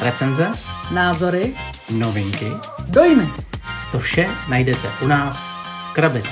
Recenze, 0.00 0.52
názory, 0.94 1.56
novinky, 1.98 2.46
dojmy. 2.90 3.28
to 3.92 3.98
vše 3.98 4.28
najdete 4.50 4.88
u 5.04 5.06
nás 5.06 5.36
v 5.90 5.94
krabici. 5.94 6.28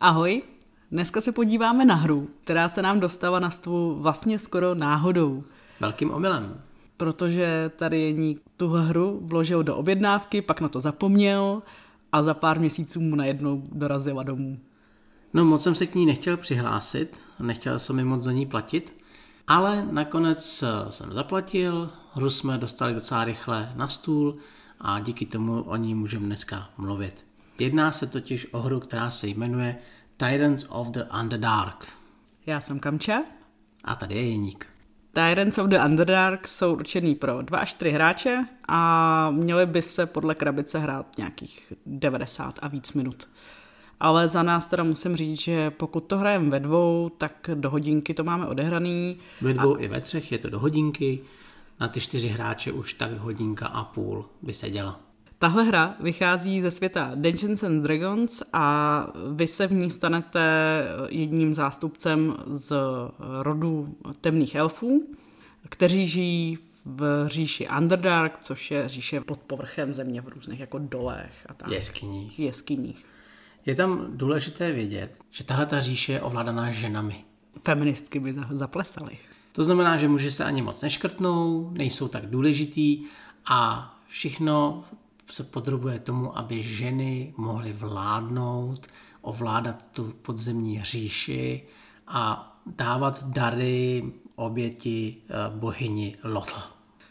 Ahoj, 0.00 0.42
dneska 0.90 1.20
se 1.20 1.32
podíváme 1.32 1.84
na 1.84 1.94
hru, 1.94 2.28
která 2.44 2.68
se 2.68 2.82
nám 2.82 3.00
dostala 3.00 3.40
na 3.40 3.50
stůl 3.50 3.94
vlastně 3.94 4.38
skoro 4.38 4.74
náhodou, 4.74 5.44
Velkým 5.80 6.10
omylem. 6.10 6.60
protože 6.96 7.70
tady 7.76 8.00
Jeník 8.00 8.40
tuhle 8.56 8.84
hru 8.84 9.20
vložil 9.22 9.62
do 9.62 9.76
objednávky, 9.76 10.42
pak 10.42 10.60
na 10.60 10.68
to 10.68 10.80
zapomněl 10.80 11.62
a 12.12 12.22
za 12.22 12.34
pár 12.34 12.60
měsíců 12.60 13.00
mu 13.00 13.16
najednou 13.16 13.62
dorazila 13.72 14.22
domů. 14.22 14.58
No 15.34 15.44
moc 15.44 15.62
jsem 15.62 15.74
se 15.74 15.86
k 15.86 15.94
ní 15.94 16.06
nechtěl 16.06 16.36
přihlásit, 16.36 17.20
nechtěl 17.40 17.78
jsem 17.78 17.96
mi 17.96 18.04
moc 18.04 18.22
za 18.22 18.32
ní 18.32 18.46
platit, 18.46 19.01
ale 19.48 19.86
nakonec 19.90 20.62
eh, 20.62 20.92
jsem 20.92 21.12
zaplatil, 21.12 21.90
hru 22.12 22.30
jsme 22.30 22.58
dostali 22.58 22.94
docela 22.94 23.24
rychle 23.24 23.72
na 23.76 23.88
stůl 23.88 24.36
a 24.80 25.00
díky 25.00 25.26
tomu 25.26 25.62
o 25.62 25.76
ní 25.76 25.94
můžeme 25.94 26.26
dneska 26.26 26.70
mluvit. 26.76 27.24
Jedná 27.58 27.92
se 27.92 28.06
totiž 28.06 28.46
o 28.52 28.60
hru, 28.60 28.80
která 28.80 29.10
se 29.10 29.26
jmenuje 29.26 29.76
Tyrants 30.16 30.66
of 30.68 30.88
the 30.88 31.02
Underdark. 31.20 31.88
Já 32.46 32.60
jsem 32.60 32.80
Kamča. 32.80 33.22
A 33.84 33.94
tady 33.94 34.14
je 34.14 34.30
Jeník. 34.30 34.66
Tyrants 35.12 35.58
of 35.58 35.66
the 35.66 35.78
Underdark 35.84 36.48
jsou 36.48 36.72
určený 36.72 37.14
pro 37.14 37.42
2 37.42 37.58
až 37.58 37.70
4 37.70 37.90
hráče 37.90 38.44
a 38.68 39.30
měly 39.30 39.66
by 39.66 39.82
se 39.82 40.06
podle 40.06 40.34
krabice 40.34 40.78
hrát 40.78 41.18
nějakých 41.18 41.72
90 41.86 42.58
a 42.62 42.68
víc 42.68 42.92
minut. 42.92 43.28
Ale 44.02 44.28
za 44.28 44.42
nás 44.42 44.68
teda 44.68 44.82
musím 44.82 45.16
říct, 45.16 45.40
že 45.40 45.70
pokud 45.70 46.00
to 46.00 46.18
hrajeme 46.18 46.50
ve 46.50 46.60
dvou, 46.60 47.10
tak 47.18 47.50
do 47.54 47.70
hodinky 47.70 48.14
to 48.14 48.24
máme 48.24 48.46
odehraný. 48.46 49.18
Ve 49.40 49.52
dvou 49.52 49.78
i 49.78 49.88
ve 49.88 50.00
třech 50.00 50.32
je 50.32 50.38
to 50.38 50.50
do 50.50 50.58
hodinky, 50.58 51.20
na 51.80 51.88
ty 51.88 52.00
čtyři 52.00 52.28
hráče 52.28 52.72
už 52.72 52.94
tak 52.94 53.12
hodinka 53.12 53.66
a 53.66 53.84
půl 53.84 54.24
by 54.42 54.54
se 54.54 54.70
děla. 54.70 55.00
Tahle 55.38 55.62
hra 55.64 55.96
vychází 56.00 56.62
ze 56.62 56.70
světa 56.70 57.10
Dungeons 57.14 57.62
and 57.62 57.82
Dragons 57.82 58.42
a 58.52 59.06
vy 59.32 59.46
se 59.46 59.66
v 59.66 59.72
ní 59.72 59.90
stanete 59.90 60.84
jedním 61.08 61.54
zástupcem 61.54 62.36
z 62.46 62.76
rodu 63.40 63.96
temných 64.20 64.54
elfů, 64.54 65.06
kteří 65.68 66.06
žijí 66.06 66.58
v 66.84 67.24
říši 67.26 67.68
Underdark, 67.78 68.38
což 68.40 68.70
je 68.70 68.88
říše 68.88 69.20
pod 69.20 69.38
povrchem 69.38 69.92
země 69.92 70.20
v 70.20 70.28
různých 70.28 70.60
jako 70.60 70.78
dolech 70.78 71.46
a 71.48 71.54
tak. 71.54 71.70
Jeskyních. 71.70 72.38
Jeskyních. 72.38 73.06
Je 73.66 73.74
tam 73.74 74.06
důležité 74.16 74.72
vědět, 74.72 75.18
že 75.30 75.44
tahle 75.44 75.66
ta 75.66 75.80
říše 75.80 76.12
je 76.12 76.22
ovládaná 76.22 76.70
ženami. 76.70 77.24
Feministky 77.64 78.20
by 78.20 78.32
za- 78.32 78.48
zaplesaly. 78.50 79.18
To 79.52 79.64
znamená, 79.64 79.96
že 79.96 80.08
muži 80.08 80.30
se 80.30 80.44
ani 80.44 80.62
moc 80.62 80.82
neškrtnou, 80.82 81.70
nejsou 81.70 82.08
tak 82.08 82.26
důležitý 82.26 83.04
a 83.46 83.90
všechno 84.08 84.84
se 85.30 85.44
podrobuje 85.44 85.98
tomu, 85.98 86.38
aby 86.38 86.62
ženy 86.62 87.34
mohly 87.36 87.72
vládnout, 87.72 88.86
ovládat 89.20 89.84
tu 89.92 90.14
podzemní 90.22 90.82
říši 90.82 91.62
a 92.06 92.48
dávat 92.66 93.24
dary 93.24 94.12
oběti 94.36 95.16
eh, 95.28 95.34
bohyni 95.50 96.16
Lotl. 96.24 96.60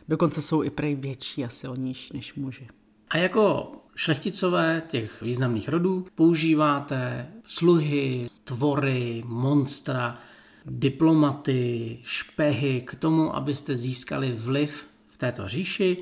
Dokonce 0.08 0.42
jsou 0.42 0.64
i 0.64 0.70
prej 0.70 0.96
větší 0.96 1.46
a 1.46 1.50
silnější 1.50 2.10
než 2.14 2.34
muži. 2.34 2.68
A 3.10 3.18
jako 3.18 3.72
šlechticové 3.96 4.82
těch 4.88 5.22
významných 5.22 5.70
rodů 5.70 6.08
používáte 6.16 7.28
sluhy, 7.46 8.30
tvory, 8.44 9.24
monstra, 9.26 10.18
diplomaty, 10.66 12.00
špehy 12.04 12.82
k 12.82 12.96
tomu, 12.96 13.36
abyste 13.36 13.76
získali 13.76 14.32
vliv 14.32 14.88
v 15.10 15.18
této 15.18 15.48
říši, 15.48 15.98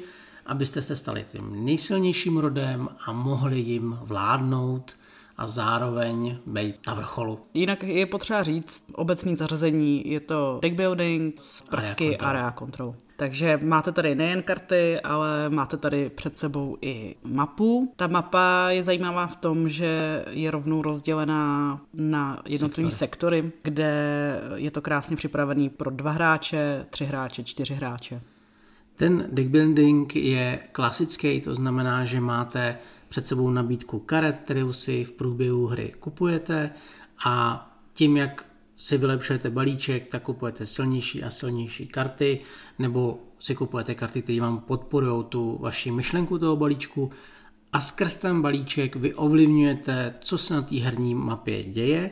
abyste 0.46 0.82
se 0.82 0.96
stali 0.96 1.26
tím 1.32 1.66
nejsilnějším 1.66 2.38
rodem 2.38 2.90
a 3.06 3.14
mohli 3.14 3.60
jim 3.60 3.98
vládnout 4.02 4.96
a 5.38 5.48
zároveň 5.48 6.38
být 6.46 6.76
na 6.88 6.94
vrcholu. 6.94 7.40
Jinak 7.54 7.84
je 7.84 8.06
potřeba 8.06 8.44
říct, 8.44 8.86
obecný 8.94 9.36
zařazení 9.36 10.12
je 10.12 10.20
to 10.20 10.60
deck 10.62 10.76
building, 10.76 11.36
prvky, 11.70 12.06
Area 12.06 12.20
control. 12.20 12.30
area 12.30 12.52
control. 12.60 12.96
Takže 13.20 13.60
máte 13.64 13.92
tady 13.92 14.16
nejen 14.16 14.44
karty, 14.44 15.00
ale 15.00 15.50
máte 15.50 15.78
tady 15.78 16.10
před 16.10 16.38
sebou 16.38 16.78
i 16.82 17.16
mapu. 17.24 17.94
Ta 17.96 18.08
mapa 18.08 18.70
je 18.70 18.84
zajímavá 18.84 19.28
v 19.28 19.36
tom, 19.36 19.70
že 19.70 20.24
je 20.30 20.52
rovnou 20.52 20.82
rozdělená 20.82 21.78
na 21.94 22.42
jednotlivé 22.46 22.92
sektory. 22.92 23.42
sektory, 23.42 23.62
kde 23.64 23.92
je 24.56 24.72
to 24.72 24.82
krásně 24.82 25.16
připravený 25.16 25.70
pro 25.70 25.92
dva 25.92 26.12
hráče, 26.12 26.86
tři 26.90 27.06
hráče, 27.06 27.44
čtyři 27.44 27.74
hráče. 27.74 28.22
Ten 28.96 29.28
deck 29.32 29.50
building 29.50 30.16
je 30.16 30.60
klasický, 30.72 31.42
to 31.42 31.56
znamená, 31.56 32.06
že 32.06 32.22
máte 32.22 32.78
před 33.10 33.28
sebou 33.28 33.50
nabídku 33.50 34.00
karet, 34.00 34.40
kterou 34.40 34.74
si 34.74 35.04
v 35.04 35.12
průběhu 35.12 35.68
hry 35.68 35.94
kupujete 36.00 36.72
a 37.26 37.66
tím, 37.94 38.18
jak 38.18 38.49
si 38.80 38.98
vylepšujete 38.98 39.50
balíček, 39.50 40.08
tak 40.08 40.24
kupujete 40.24 40.66
silnější 40.66 41.24
a 41.24 41.32
silnější 41.32 41.88
karty, 41.88 42.40
nebo 42.80 43.20
si 43.40 43.56
kupujete 43.56 43.96
karty, 43.96 44.22
které 44.22 44.42
vám 44.42 44.60
podporují 44.60 45.24
tu 45.30 45.58
vaši 45.62 45.92
myšlenku 45.92 46.40
toho 46.40 46.56
balíčku 46.56 47.12
a 47.74 47.82
skrz 47.82 48.16
ten 48.16 48.42
balíček 48.42 48.96
vy 48.96 49.14
ovlivňujete, 49.14 50.16
co 50.22 50.38
se 50.38 50.54
na 50.54 50.62
té 50.62 50.76
herní 50.76 51.16
mapě 51.16 51.64
děje, 51.64 52.12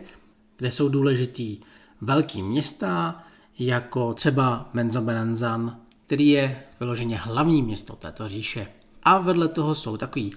kde 0.57 0.72
jsou 0.72 0.89
důležitý 0.89 1.57
velký 2.01 2.44
města, 2.44 3.23
jako 3.59 4.13
třeba 4.13 4.69
Menzoberranzan, 4.73 5.79
který 6.05 6.29
je 6.29 6.63
vyloženě 6.79 7.17
hlavní 7.17 7.61
město 7.61 7.95
této 7.95 8.29
říše. 8.29 8.67
A 9.03 9.19
vedle 9.19 9.47
toho 9.47 9.75
jsou 9.75 9.97
takový 9.97 10.34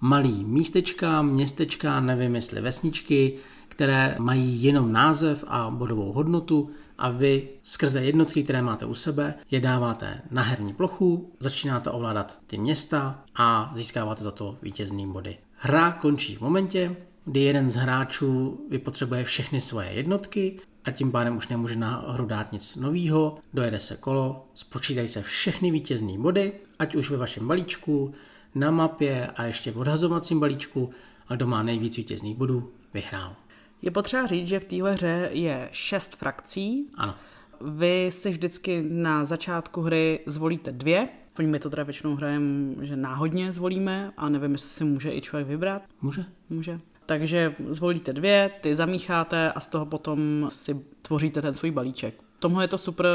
malý 0.00 0.44
místečka, 0.44 1.22
městečka, 1.22 2.00
nevím 2.00 2.34
jestli 2.34 2.60
vesničky, 2.60 3.38
které 3.78 4.16
mají 4.18 4.62
jenom 4.62 4.92
název 4.92 5.44
a 5.48 5.70
bodovou 5.70 6.12
hodnotu 6.12 6.70
a 6.98 7.10
vy 7.10 7.48
skrze 7.62 8.04
jednotky, 8.04 8.42
které 8.42 8.62
máte 8.62 8.86
u 8.86 8.94
sebe, 8.94 9.34
je 9.50 9.60
dáváte 9.60 10.20
na 10.30 10.42
herní 10.42 10.74
plochu, 10.74 11.32
začínáte 11.40 11.90
ovládat 11.90 12.40
ty 12.46 12.58
města 12.58 13.24
a 13.36 13.72
získáváte 13.74 14.24
za 14.24 14.30
to 14.30 14.56
vítězný 14.62 15.12
body. 15.12 15.36
Hra 15.54 15.92
končí 15.92 16.36
v 16.36 16.40
momentě, 16.40 16.96
kdy 17.24 17.40
jeden 17.40 17.70
z 17.70 17.74
hráčů 17.74 18.60
vypotřebuje 18.70 19.24
všechny 19.24 19.60
svoje 19.60 19.88
jednotky 19.92 20.60
a 20.84 20.90
tím 20.90 21.12
pádem 21.12 21.36
už 21.36 21.48
nemůže 21.48 21.76
na 21.76 22.04
hru 22.08 22.26
dát 22.26 22.52
nic 22.52 22.76
nového, 22.76 23.38
dojede 23.54 23.80
se 23.80 23.96
kolo, 23.96 24.46
spočítají 24.54 25.08
se 25.08 25.22
všechny 25.22 25.70
vítězné 25.70 26.18
body, 26.18 26.52
ať 26.78 26.94
už 26.94 27.10
ve 27.10 27.16
vašem 27.16 27.48
balíčku, 27.48 28.14
na 28.54 28.70
mapě 28.70 29.26
a 29.26 29.44
ještě 29.44 29.70
v 29.70 29.78
odhazovacím 29.78 30.40
balíčku 30.40 30.90
a 31.28 31.34
kdo 31.34 31.46
má 31.46 31.62
nejvíc 31.62 31.96
vítězných 31.96 32.36
bodů, 32.36 32.70
vyhrál. 32.94 33.36
Je 33.82 33.90
potřeba 33.90 34.26
říct, 34.26 34.48
že 34.48 34.60
v 34.60 34.64
téhle 34.64 34.92
hře 34.92 35.28
je 35.32 35.68
šest 35.72 36.16
frakcí. 36.16 36.90
Ano. 36.94 37.14
Vy 37.60 38.10
si 38.12 38.30
vždycky 38.30 38.84
na 38.88 39.24
začátku 39.24 39.80
hry 39.80 40.20
zvolíte 40.26 40.72
dvě. 40.72 41.08
Oni 41.38 41.48
my 41.48 41.58
to 41.58 41.70
teda 41.70 41.82
většinou 41.82 42.14
hrajeme, 42.14 42.86
že 42.86 42.96
náhodně 42.96 43.52
zvolíme 43.52 44.12
a 44.16 44.28
nevím, 44.28 44.52
jestli 44.52 44.68
si 44.68 44.84
může 44.84 45.12
i 45.12 45.20
člověk 45.20 45.48
vybrat. 45.48 45.82
Může? 46.02 46.24
Může. 46.50 46.80
Takže 47.06 47.54
zvolíte 47.68 48.12
dvě, 48.12 48.50
ty 48.60 48.74
zamícháte 48.74 49.52
a 49.52 49.60
z 49.60 49.68
toho 49.68 49.86
potom 49.86 50.46
si 50.52 50.84
tvoříte 51.02 51.42
ten 51.42 51.54
svůj 51.54 51.70
balíček. 51.70 52.14
Tomhle 52.38 52.64
je 52.64 52.68
to 52.68 52.78
super, 52.78 53.06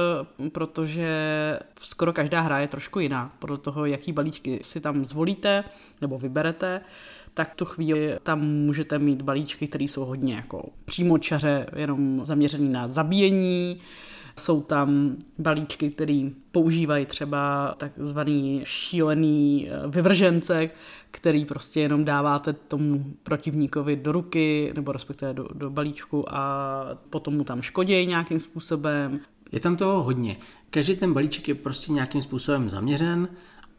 protože 0.51 1.09
skoro 1.80 2.13
každá 2.13 2.41
hra 2.41 2.59
je 2.59 2.68
trošku 2.68 3.00
jiná. 3.00 3.34
Podle 3.40 3.57
toho, 3.57 3.85
jaký 3.85 4.12
balíčky 4.12 4.59
si 4.62 4.81
tam 4.81 5.06
zvolíte 5.06 5.63
nebo 6.01 6.19
vyberete, 6.19 6.81
tak 7.34 7.56
tu 7.56 7.66
chvíli 7.66 8.18
tam 8.24 8.42
můžete 8.42 9.00
mít 9.00 9.22
balíčky, 9.22 9.68
které 9.68 9.84
jsou 9.84 10.06
hodně 10.06 10.36
jako 10.36 10.70
přímo 10.86 11.18
čaře, 11.18 11.66
jenom 11.76 12.26
zaměřený 12.26 12.70
na 12.70 12.88
zabíjení. 12.88 13.82
Jsou 14.40 14.62
tam 14.62 15.16
balíčky, 15.40 15.92
které 15.92 16.30
používají 16.52 17.06
třeba 17.06 17.74
takzvaný 17.78 18.62
šílený 18.63 19.69
eh, 19.69 19.88
vyvržence, 19.88 20.69
který 21.12 21.46
prostě 21.46 21.80
jenom 21.80 22.06
dáváte 22.06 22.54
tomu 22.54 23.06
protivníkovi 23.24 23.96
do 23.96 24.12
ruky, 24.12 24.74
nebo 24.75 24.92
respektive 24.92 25.34
do, 25.34 25.48
do 25.54 25.69
balíčku 25.69 26.36
a 26.36 26.84
potom 27.10 27.34
mu 27.34 27.44
tam 27.44 27.62
škodějí 27.62 28.07
nějakým 28.07 28.40
způsobem. 28.40 29.19
Je 29.52 29.60
tam 29.60 29.75
toho 29.78 30.04
hodně. 30.04 30.38
Každý 30.69 30.96
ten 30.96 31.13
balíček 31.13 31.48
je 31.48 31.56
prostě 31.56 31.92
nějakým 31.92 32.22
způsobem 32.22 32.69
zaměřen 32.69 33.28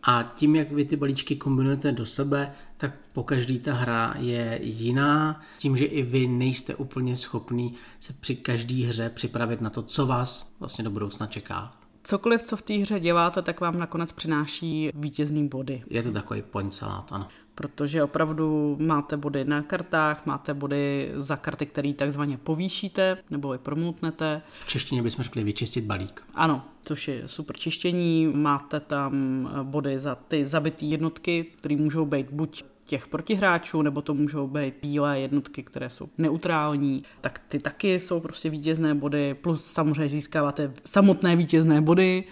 a 0.07 0.33
tím, 0.35 0.57
jak 0.57 0.73
vy 0.73 0.85
ty 0.85 0.97
balíčky 0.97 1.37
kombinujete 1.37 1.93
do 1.93 2.07
sebe, 2.07 2.53
tak 2.77 2.93
po 3.13 3.23
každý 3.23 3.59
ta 3.59 3.73
hra 3.73 4.15
je 4.19 4.59
jiná. 4.63 5.41
Tím, 5.59 5.77
že 5.77 5.85
i 5.85 6.03
vy 6.03 6.27
nejste 6.27 6.75
úplně 6.75 7.17
schopný 7.17 7.75
se 8.01 8.13
při 8.13 8.37
každé 8.37 8.87
hře 8.87 9.11
připravit 9.11 9.61
na 9.61 9.71
to, 9.71 9.83
co 9.83 10.07
vás 10.07 10.53
vlastně 10.61 10.85
do 10.85 10.91
budoucna 10.91 11.27
čeká. 11.27 11.77
cokoliv, 12.03 12.43
co 12.43 12.57
v 12.57 12.63
té 12.63 12.75
hře 12.75 13.01
děláte, 13.01 13.43
tak 13.43 13.61
vám 13.61 13.79
nakonec 13.79 14.13
přináší 14.13 14.91
vítězný 14.95 15.49
body. 15.49 15.83
Je 15.91 16.03
to 16.03 16.13
takový 16.13 16.43
point 16.43 16.75
salát, 16.75 17.13
ano. 17.13 17.29
Protože 17.55 18.03
opravdu 18.03 18.77
máte 18.81 19.17
body 19.17 19.45
na 19.45 19.63
kartách, 19.63 20.27
máte 20.27 20.55
body 20.55 21.13
za 21.17 21.37
karty, 21.37 21.67
které 21.67 21.93
takzvaně 21.93 22.39
povýšíte 22.39 23.17
nebo 23.31 23.53
je 23.53 23.59
promutnete. 23.59 24.43
V 24.61 24.67
češtině 24.67 25.03
bychom 25.03 25.23
řekli 25.23 25.45
vyčistit 25.45 25.85
balík. 25.85 26.23
Ano, 26.35 26.65
což 26.85 27.09
je 27.09 27.23
super 27.27 27.57
čištění. 27.57 28.27
Máte 28.27 28.81
tam 28.81 29.49
body 29.63 29.99
za 29.99 30.15
ty 30.15 30.47
zabité 30.47 30.85
jednotky, 30.85 31.47
které 31.57 31.77
můžou 31.77 32.05
být 32.05 32.31
buď 32.31 32.65
těch 32.85 33.09
protihráčů, 33.09 33.83
nebo 33.83 34.03
to 34.03 34.15
můžou 34.15 34.47
být 34.47 34.75
bílé 34.83 35.21
jednotky, 35.21 35.63
které 35.63 35.91
jsou 35.91 36.09
neutrální, 36.19 37.03
tak 37.21 37.41
ty 37.49 37.59
taky 37.59 38.01
jsou 38.01 38.21
prostě 38.21 38.51
vítězné 38.51 38.95
body, 38.95 39.35
plus 39.35 39.65
samozřejmě 39.65 40.09
získáváte 40.09 40.73
samotné 40.85 41.37
vítězné 41.37 41.81
body. 41.81 42.25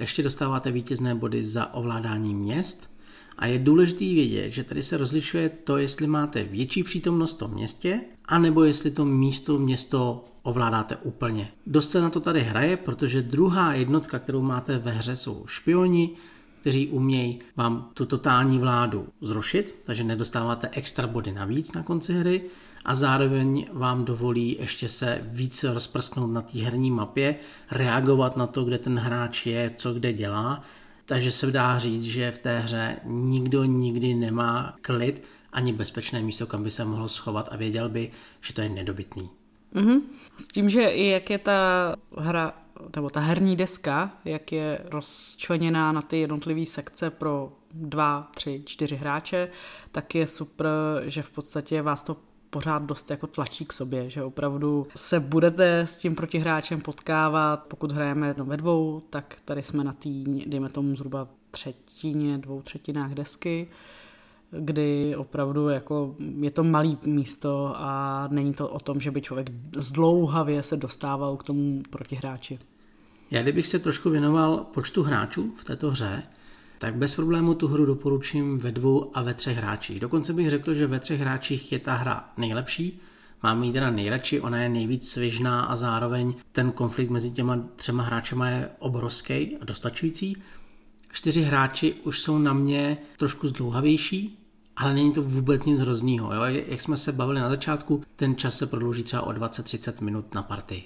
Ještě 0.00 0.22
dostáváte 0.22 0.72
vítězné 0.72 1.14
body 1.14 1.44
za 1.44 1.74
ovládání 1.74 2.34
měst 2.34 2.95
a 3.38 3.46
je 3.46 3.58
důležité 3.58 4.04
vědět, 4.04 4.50
že 4.50 4.64
tady 4.64 4.82
se 4.82 4.96
rozlišuje 4.96 5.48
to, 5.48 5.76
jestli 5.76 6.06
máte 6.06 6.44
větší 6.44 6.82
přítomnost 6.82 7.34
v 7.34 7.38
tom 7.38 7.50
městě, 7.50 8.00
anebo 8.24 8.64
jestli 8.64 8.90
to 8.90 9.04
místo, 9.04 9.58
město 9.58 10.24
ovládáte 10.42 10.96
úplně. 10.96 11.48
Dost 11.66 11.90
se 11.90 12.00
na 12.00 12.10
to 12.10 12.20
tady 12.20 12.40
hraje, 12.40 12.76
protože 12.76 13.22
druhá 13.22 13.74
jednotka, 13.74 14.18
kterou 14.18 14.42
máte 14.42 14.78
ve 14.78 14.90
hře, 14.90 15.16
jsou 15.16 15.44
špioni, 15.46 16.10
kteří 16.60 16.88
umějí 16.88 17.38
vám 17.56 17.90
tu 17.94 18.06
totální 18.06 18.58
vládu 18.58 19.08
zrušit, 19.20 19.76
takže 19.84 20.04
nedostáváte 20.04 20.68
extra 20.72 21.06
body 21.06 21.32
navíc 21.32 21.72
na 21.72 21.82
konci 21.82 22.12
hry 22.12 22.42
a 22.84 22.94
zároveň 22.94 23.66
vám 23.72 24.04
dovolí 24.04 24.56
ještě 24.60 24.88
se 24.88 25.20
více 25.22 25.74
rozprsknout 25.74 26.30
na 26.30 26.42
té 26.42 26.58
herní 26.58 26.90
mapě, 26.90 27.36
reagovat 27.70 28.36
na 28.36 28.46
to, 28.46 28.64
kde 28.64 28.78
ten 28.78 28.98
hráč 28.98 29.46
je, 29.46 29.70
co 29.76 29.94
kde 29.94 30.12
dělá, 30.12 30.62
takže 31.06 31.32
se 31.32 31.50
dá 31.50 31.78
říct, 31.78 32.04
že 32.04 32.30
v 32.30 32.38
té 32.38 32.58
hře 32.58 32.96
nikdo 33.04 33.64
nikdy 33.64 34.14
nemá 34.14 34.76
klid 34.80 35.22
ani 35.52 35.72
bezpečné 35.72 36.22
místo, 36.22 36.46
kam 36.46 36.62
by 36.62 36.70
se 36.70 36.84
mohl 36.84 37.08
schovat 37.08 37.48
a 37.52 37.56
věděl 37.56 37.88
by, 37.88 38.10
že 38.40 38.54
to 38.54 38.60
je 38.60 38.68
nedobytný. 38.68 39.30
Mm-hmm. 39.74 40.00
S 40.36 40.48
tím, 40.48 40.70
že 40.70 40.82
i 40.82 41.06
jak 41.06 41.30
je 41.30 41.38
ta 41.38 41.94
hra 42.18 42.54
nebo 42.96 43.10
ta 43.10 43.20
herní 43.20 43.56
deska, 43.56 44.10
jak 44.24 44.52
je 44.52 44.78
rozčleněná 44.84 45.92
na 45.92 46.02
ty 46.02 46.20
jednotlivé 46.20 46.66
sekce 46.66 47.10
pro 47.10 47.52
dva, 47.74 48.30
tři, 48.34 48.62
čtyři 48.66 48.96
hráče, 48.96 49.48
tak 49.92 50.14
je 50.14 50.26
super, 50.26 50.68
že 51.06 51.22
v 51.22 51.30
podstatě 51.30 51.82
vás 51.82 52.02
to 52.02 52.16
pořád 52.50 52.82
dost 52.82 53.10
jako 53.10 53.26
tlačí 53.26 53.64
k 53.64 53.72
sobě, 53.72 54.10
že 54.10 54.22
opravdu 54.22 54.86
se 54.96 55.20
budete 55.20 55.80
s 55.80 55.98
tím 55.98 56.14
protihráčem 56.14 56.80
potkávat, 56.80 57.64
pokud 57.68 57.92
hrajeme 57.92 58.28
jedno 58.28 58.44
ve 58.44 58.56
dvou, 58.56 59.02
tak 59.10 59.36
tady 59.44 59.62
jsme 59.62 59.84
na 59.84 59.92
té, 59.92 60.08
dejme 60.46 60.68
tomu 60.68 60.96
zhruba 60.96 61.28
třetině, 61.50 62.38
dvou 62.38 62.62
třetinách 62.62 63.14
desky, 63.14 63.68
kdy 64.50 65.16
opravdu 65.16 65.68
jako 65.68 66.14
je 66.40 66.50
to 66.50 66.64
malý 66.64 66.98
místo 67.06 67.72
a 67.76 68.28
není 68.30 68.54
to 68.54 68.68
o 68.68 68.80
tom, 68.80 69.00
že 69.00 69.10
by 69.10 69.22
člověk 69.22 69.50
zdlouhavě 69.76 70.62
se 70.62 70.76
dostával 70.76 71.36
k 71.36 71.42
tomu 71.42 71.82
protihráči. 71.90 72.58
Já 73.30 73.42
kdybych 73.42 73.66
se 73.66 73.78
trošku 73.78 74.10
věnoval 74.10 74.56
počtu 74.56 75.02
hráčů 75.02 75.54
v 75.56 75.64
této 75.64 75.90
hře, 75.90 76.22
tak 76.78 76.94
bez 76.94 77.14
problému 77.14 77.54
tu 77.54 77.68
hru 77.68 77.86
doporučím 77.86 78.58
ve 78.58 78.72
dvou 78.72 79.10
a 79.14 79.22
ve 79.22 79.34
třech 79.34 79.56
hráčích. 79.56 80.00
Dokonce 80.00 80.32
bych 80.32 80.50
řekl, 80.50 80.74
že 80.74 80.86
ve 80.86 80.98
třech 80.98 81.20
hráčích 81.20 81.72
je 81.72 81.78
ta 81.78 81.94
hra 81.94 82.32
nejlepší. 82.36 83.00
Mám 83.42 83.62
ji 83.62 83.72
teda 83.72 83.90
nejradši, 83.90 84.40
ona 84.40 84.62
je 84.62 84.68
nejvíc 84.68 85.10
svěžná 85.10 85.62
a 85.62 85.76
zároveň 85.76 86.34
ten 86.52 86.72
konflikt 86.72 87.10
mezi 87.10 87.30
těma 87.30 87.58
třema 87.76 88.02
hráčema 88.02 88.48
je 88.48 88.68
obrovský 88.78 89.56
a 89.60 89.64
dostačující. 89.64 90.36
Čtyři 91.12 91.42
hráči 91.42 91.94
už 91.94 92.20
jsou 92.20 92.38
na 92.38 92.52
mě 92.52 92.98
trošku 93.16 93.48
zdlouhavější, 93.48 94.46
ale 94.76 94.94
není 94.94 95.12
to 95.12 95.22
vůbec 95.22 95.64
nic 95.64 95.80
hroznýho. 95.80 96.34
Jo? 96.34 96.42
Jak 96.44 96.80
jsme 96.80 96.96
se 96.96 97.12
bavili 97.12 97.40
na 97.40 97.48
začátku, 97.48 98.02
ten 98.16 98.36
čas 98.36 98.58
se 98.58 98.66
prodlouží 98.66 99.02
třeba 99.02 99.22
o 99.22 99.32
20-30 99.32 100.04
minut 100.04 100.34
na 100.34 100.42
partii. 100.42 100.84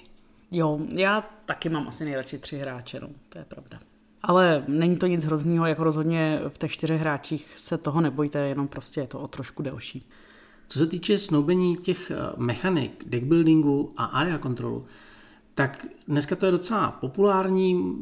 Jo, 0.51 0.79
já 0.95 1.29
taky 1.45 1.69
mám 1.69 1.87
asi 1.87 2.05
nejradši 2.05 2.37
tři 2.37 2.57
hráče, 2.57 2.99
no, 2.99 3.09
to 3.29 3.37
je 3.37 3.45
pravda. 3.45 3.79
Ale 4.23 4.63
není 4.67 4.97
to 4.97 5.07
nic 5.07 5.23
hroznýho, 5.23 5.65
jako 5.65 5.83
rozhodně 5.83 6.41
v 6.47 6.57
těch 6.57 6.71
čtyřech 6.71 7.01
hráčích 7.01 7.53
se 7.57 7.77
toho 7.77 8.01
nebojte, 8.01 8.39
jenom 8.39 8.67
prostě 8.67 9.01
je 9.01 9.07
to 9.07 9.19
o 9.19 9.27
trošku 9.27 9.63
delší. 9.63 10.07
Co 10.67 10.79
se 10.79 10.87
týče 10.87 11.19
snoubení 11.19 11.75
těch 11.75 12.11
eh, 12.11 12.15
mechanik, 12.37 13.03
deckbuildingu 13.07 13.93
a 13.97 14.05
area 14.05 14.37
kontrolu, 14.37 14.85
tak 15.55 15.85
dneska 16.07 16.35
to 16.35 16.45
je 16.45 16.51
docela 16.51 16.91
populární. 16.91 18.01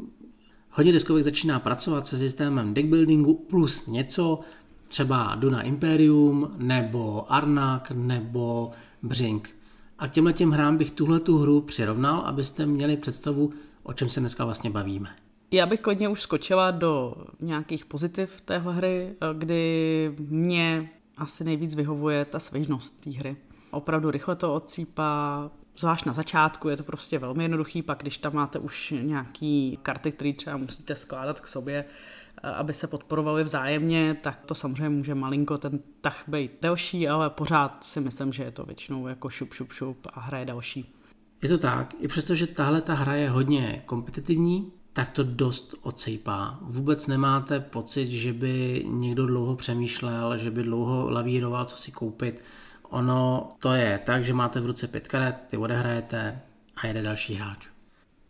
Hodně 0.70 0.92
deskovek 0.92 1.24
začíná 1.24 1.60
pracovat 1.60 2.06
se 2.06 2.18
systémem 2.18 2.74
deckbuildingu 2.74 3.34
plus 3.34 3.86
něco, 3.86 4.40
třeba 4.88 5.34
Duna 5.34 5.62
Imperium, 5.62 6.50
nebo 6.56 7.32
Arnak, 7.32 7.90
nebo 7.90 8.70
Brink. 9.02 9.50
A 9.98 10.08
těmhle 10.08 10.32
těm 10.32 10.50
hrám 10.50 10.76
bych 10.76 10.90
tuhle 10.90 11.20
tu 11.20 11.38
hru 11.38 11.60
přirovnal, 11.60 12.20
abyste 12.20 12.66
měli 12.66 12.96
představu, 12.96 13.52
o 13.82 13.92
čem 13.92 14.08
se 14.08 14.20
dneska 14.20 14.44
vlastně 14.44 14.70
bavíme. 14.70 15.08
Já 15.52 15.66
bych 15.66 15.80
klidně 15.80 16.08
už 16.08 16.22
skočila 16.22 16.70
do 16.70 17.14
nějakých 17.40 17.84
pozitiv 17.84 18.40
téhle 18.40 18.74
hry, 18.74 19.14
kdy 19.32 20.14
mě 20.18 20.90
asi 21.16 21.44
nejvíc 21.44 21.74
vyhovuje 21.74 22.24
ta 22.24 22.38
svěžnost 22.38 23.04
té 23.04 23.10
hry. 23.10 23.36
Opravdu 23.70 24.10
rychle 24.10 24.36
to 24.36 24.54
odsýpá, 24.54 25.50
zvlášť 25.78 26.06
na 26.06 26.12
začátku 26.12 26.68
je 26.68 26.76
to 26.76 26.82
prostě 26.82 27.18
velmi 27.18 27.44
jednoduchý, 27.44 27.82
pak 27.82 27.98
když 27.98 28.18
tam 28.18 28.34
máte 28.34 28.58
už 28.58 28.94
nějaký 29.02 29.78
karty, 29.82 30.12
které 30.12 30.32
třeba 30.32 30.56
musíte 30.56 30.94
skládat 30.96 31.40
k 31.40 31.48
sobě, 31.48 31.84
aby 32.42 32.74
se 32.74 32.86
podporovali 32.86 33.44
vzájemně, 33.44 34.16
tak 34.22 34.44
to 34.46 34.54
samozřejmě 34.54 34.88
může 34.88 35.14
malinko 35.14 35.58
ten 35.58 35.78
tah 36.00 36.24
být 36.26 36.52
delší, 36.62 37.08
ale 37.08 37.30
pořád 37.30 37.84
si 37.84 38.00
myslím, 38.00 38.32
že 38.32 38.42
je 38.42 38.50
to 38.50 38.64
většinou 38.64 39.06
jako 39.06 39.30
šup, 39.30 39.54
šup, 39.54 39.72
šup 39.72 40.06
a 40.12 40.20
hra 40.20 40.38
je 40.38 40.44
další. 40.44 40.94
Je 41.42 41.48
to 41.48 41.58
tak, 41.58 41.94
i 42.00 42.08
přestože 42.08 42.46
tahle 42.46 42.80
ta 42.80 42.94
hra 42.94 43.14
je 43.14 43.30
hodně 43.30 43.82
kompetitivní, 43.86 44.72
tak 44.92 45.10
to 45.10 45.22
dost 45.22 45.74
odsejpá. 45.82 46.58
Vůbec 46.62 47.06
nemáte 47.06 47.60
pocit, 47.60 48.10
že 48.10 48.32
by 48.32 48.84
někdo 48.88 49.26
dlouho 49.26 49.56
přemýšlel, 49.56 50.36
že 50.36 50.50
by 50.50 50.62
dlouho 50.62 51.10
lavíroval, 51.10 51.64
co 51.64 51.76
si 51.76 51.92
koupit. 51.92 52.42
Ono 52.82 53.52
to 53.58 53.72
je 53.72 54.00
tak, 54.04 54.24
že 54.24 54.34
máte 54.34 54.60
v 54.60 54.66
ruce 54.66 54.88
pět 54.88 55.08
karet, 55.08 55.44
ty 55.50 55.56
odehrajete 55.56 56.40
a 56.76 56.86
jede 56.86 57.02
další 57.02 57.34
hráč. 57.34 57.66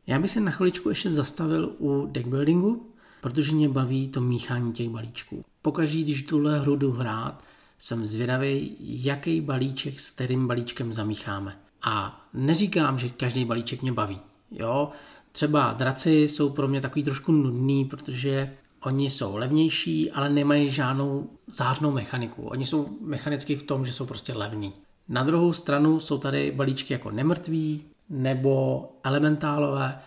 Já 0.07 0.19
bych 0.19 0.31
se 0.31 0.41
na 0.41 0.51
chviličku 0.51 0.89
ještě 0.89 1.11
zastavil 1.11 1.73
u 1.79 2.07
deckbuildingu, 2.07 2.93
protože 3.21 3.53
mě 3.53 3.69
baví 3.69 4.09
to 4.09 4.21
míchání 4.21 4.73
těch 4.73 4.89
balíčků. 4.89 5.45
Pokaždý, 5.63 6.05
když 6.05 6.23
tuhle 6.23 6.61
hru 6.61 6.77
jdu 6.77 6.93
hrát, 6.93 7.45
jsem 7.79 8.07
zvědavý, 8.07 8.77
jaký 8.81 9.41
balíček 9.41 10.01
s 10.01 10.11
kterým 10.11 10.47
balíčkem 10.47 10.93
zamícháme. 10.93 11.57
A 11.83 12.25
neříkám, 12.35 12.99
že 12.99 13.09
každý 13.09 13.45
balíček 13.45 13.83
mě 13.83 13.93
baví. 13.93 14.21
Jo, 14.51 14.93
třeba 15.33 15.73
draci 15.73 16.11
jsou 16.11 16.51
pro 16.51 16.69
mě 16.69 16.81
takový 16.81 17.03
trošku 17.03 17.33
nudný, 17.33 17.85
protože 17.85 18.53
oni 18.83 19.11
jsou 19.11 19.37
levnější, 19.37 20.11
ale 20.11 20.29
nemají 20.29 20.71
žádnou 20.71 21.31
zářnou 21.47 21.91
mechaniku. 21.91 22.43
Oni 22.43 22.65
jsou 22.65 22.89
mechanicky 23.01 23.57
v 23.57 23.63
tom, 23.63 23.87
že 23.87 23.93
jsou 23.93 24.07
prostě 24.07 24.33
levní. 24.33 24.73
Na 25.09 25.23
druhou 25.23 25.53
stranu 25.53 26.01
jsou 26.01 26.19
tady 26.19 26.53
balíčky 26.57 26.93
jako 26.93 27.11
nemrtví 27.11 27.83
nebo 28.11 28.85
elementálové. 29.05 29.99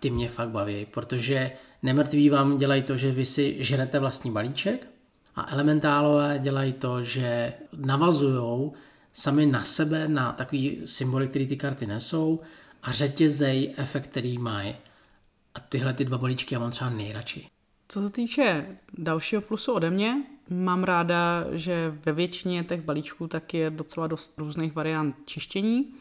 Ty 0.00 0.10
mě 0.10 0.28
fakt 0.28 0.48
baví, 0.48 0.86
protože 0.90 1.50
Nemrtví 1.86 2.30
vám 2.30 2.58
dělají 2.58 2.82
to, 2.82 2.96
že 2.96 3.10
vy 3.10 3.24
si 3.24 3.56
žerete 3.58 3.98
vlastní 3.98 4.30
balíček 4.30 4.86
a 5.36 5.52
elementálové 5.52 6.38
dělají 6.38 6.72
to, 6.72 7.02
že 7.02 7.52
navazují 7.76 8.70
sami 9.12 9.46
na 9.46 9.64
sebe, 9.64 10.08
na 10.08 10.32
takový 10.32 10.80
symboly, 10.84 11.28
které 11.28 11.46
ty 11.46 11.56
karty 11.56 11.86
nesou 11.86 12.40
a 12.86 12.92
řetězej 12.92 13.74
efekt, 13.76 14.06
který 14.06 14.38
mají. 14.38 14.74
A 15.54 15.60
tyhle 15.60 15.92
ty 15.92 16.04
dva 16.04 16.18
balíčky 16.18 16.54
já 16.54 16.60
mám 16.60 16.70
třeba 16.70 16.90
nejradši. 16.90 17.48
Co 17.88 18.02
se 18.02 18.10
týče 18.10 18.66
dalšího 18.98 19.42
plusu 19.42 19.72
ode 19.72 19.90
mě, 19.90 20.22
mám 20.50 20.84
ráda, 20.84 21.44
že 21.52 21.98
ve 22.06 22.12
většině 22.12 22.64
těch 22.64 22.82
balíčků 22.82 23.28
tak 23.28 23.54
je 23.54 23.70
docela 23.70 24.06
dost 24.06 24.38
různých 24.38 24.74
variant 24.74 25.16
čištění 25.24 25.94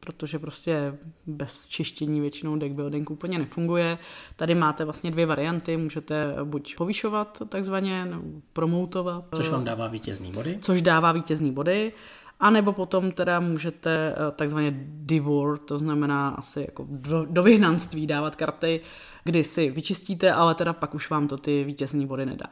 protože 0.00 0.38
prostě 0.38 0.98
bez 1.26 1.68
čištění 1.68 2.20
většinou 2.20 2.56
deck 2.56 2.74
building 2.74 3.10
úplně 3.10 3.38
nefunguje. 3.38 3.98
Tady 4.36 4.54
máte 4.54 4.84
vlastně 4.84 5.10
dvě 5.10 5.26
varianty, 5.26 5.76
můžete 5.76 6.34
buď 6.44 6.76
povýšovat 6.76 7.42
takzvaně, 7.48 8.04
nebo 8.04 8.22
promoutovat. 8.52 9.24
Což 9.34 9.48
vám 9.48 9.64
dává 9.64 9.88
vítězný 9.88 10.32
body. 10.32 10.58
Což 10.60 10.82
dává 10.82 11.12
vítězný 11.12 11.52
body. 11.52 11.92
A 12.40 12.50
nebo 12.50 12.72
potom 12.72 13.10
teda 13.12 13.40
můžete 13.40 14.14
eh, 14.16 14.30
takzvaně 14.36 14.74
devour, 14.84 15.58
to 15.58 15.78
znamená 15.78 16.28
asi 16.28 16.60
jako 16.60 16.86
do, 16.90 17.24
do 17.24 17.42
vyhnanství 17.42 18.06
dávat 18.06 18.36
karty, 18.36 18.80
kdy 19.24 19.44
si 19.44 19.70
vyčistíte, 19.70 20.32
ale 20.32 20.54
teda 20.54 20.72
pak 20.72 20.94
už 20.94 21.10
vám 21.10 21.28
to 21.28 21.36
ty 21.36 21.64
vítězný 21.64 22.06
body 22.06 22.26
nedá. 22.26 22.48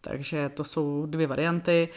Takže 0.00 0.48
to 0.48 0.64
jsou 0.64 1.06
dvě 1.06 1.26
varianty. 1.26 1.88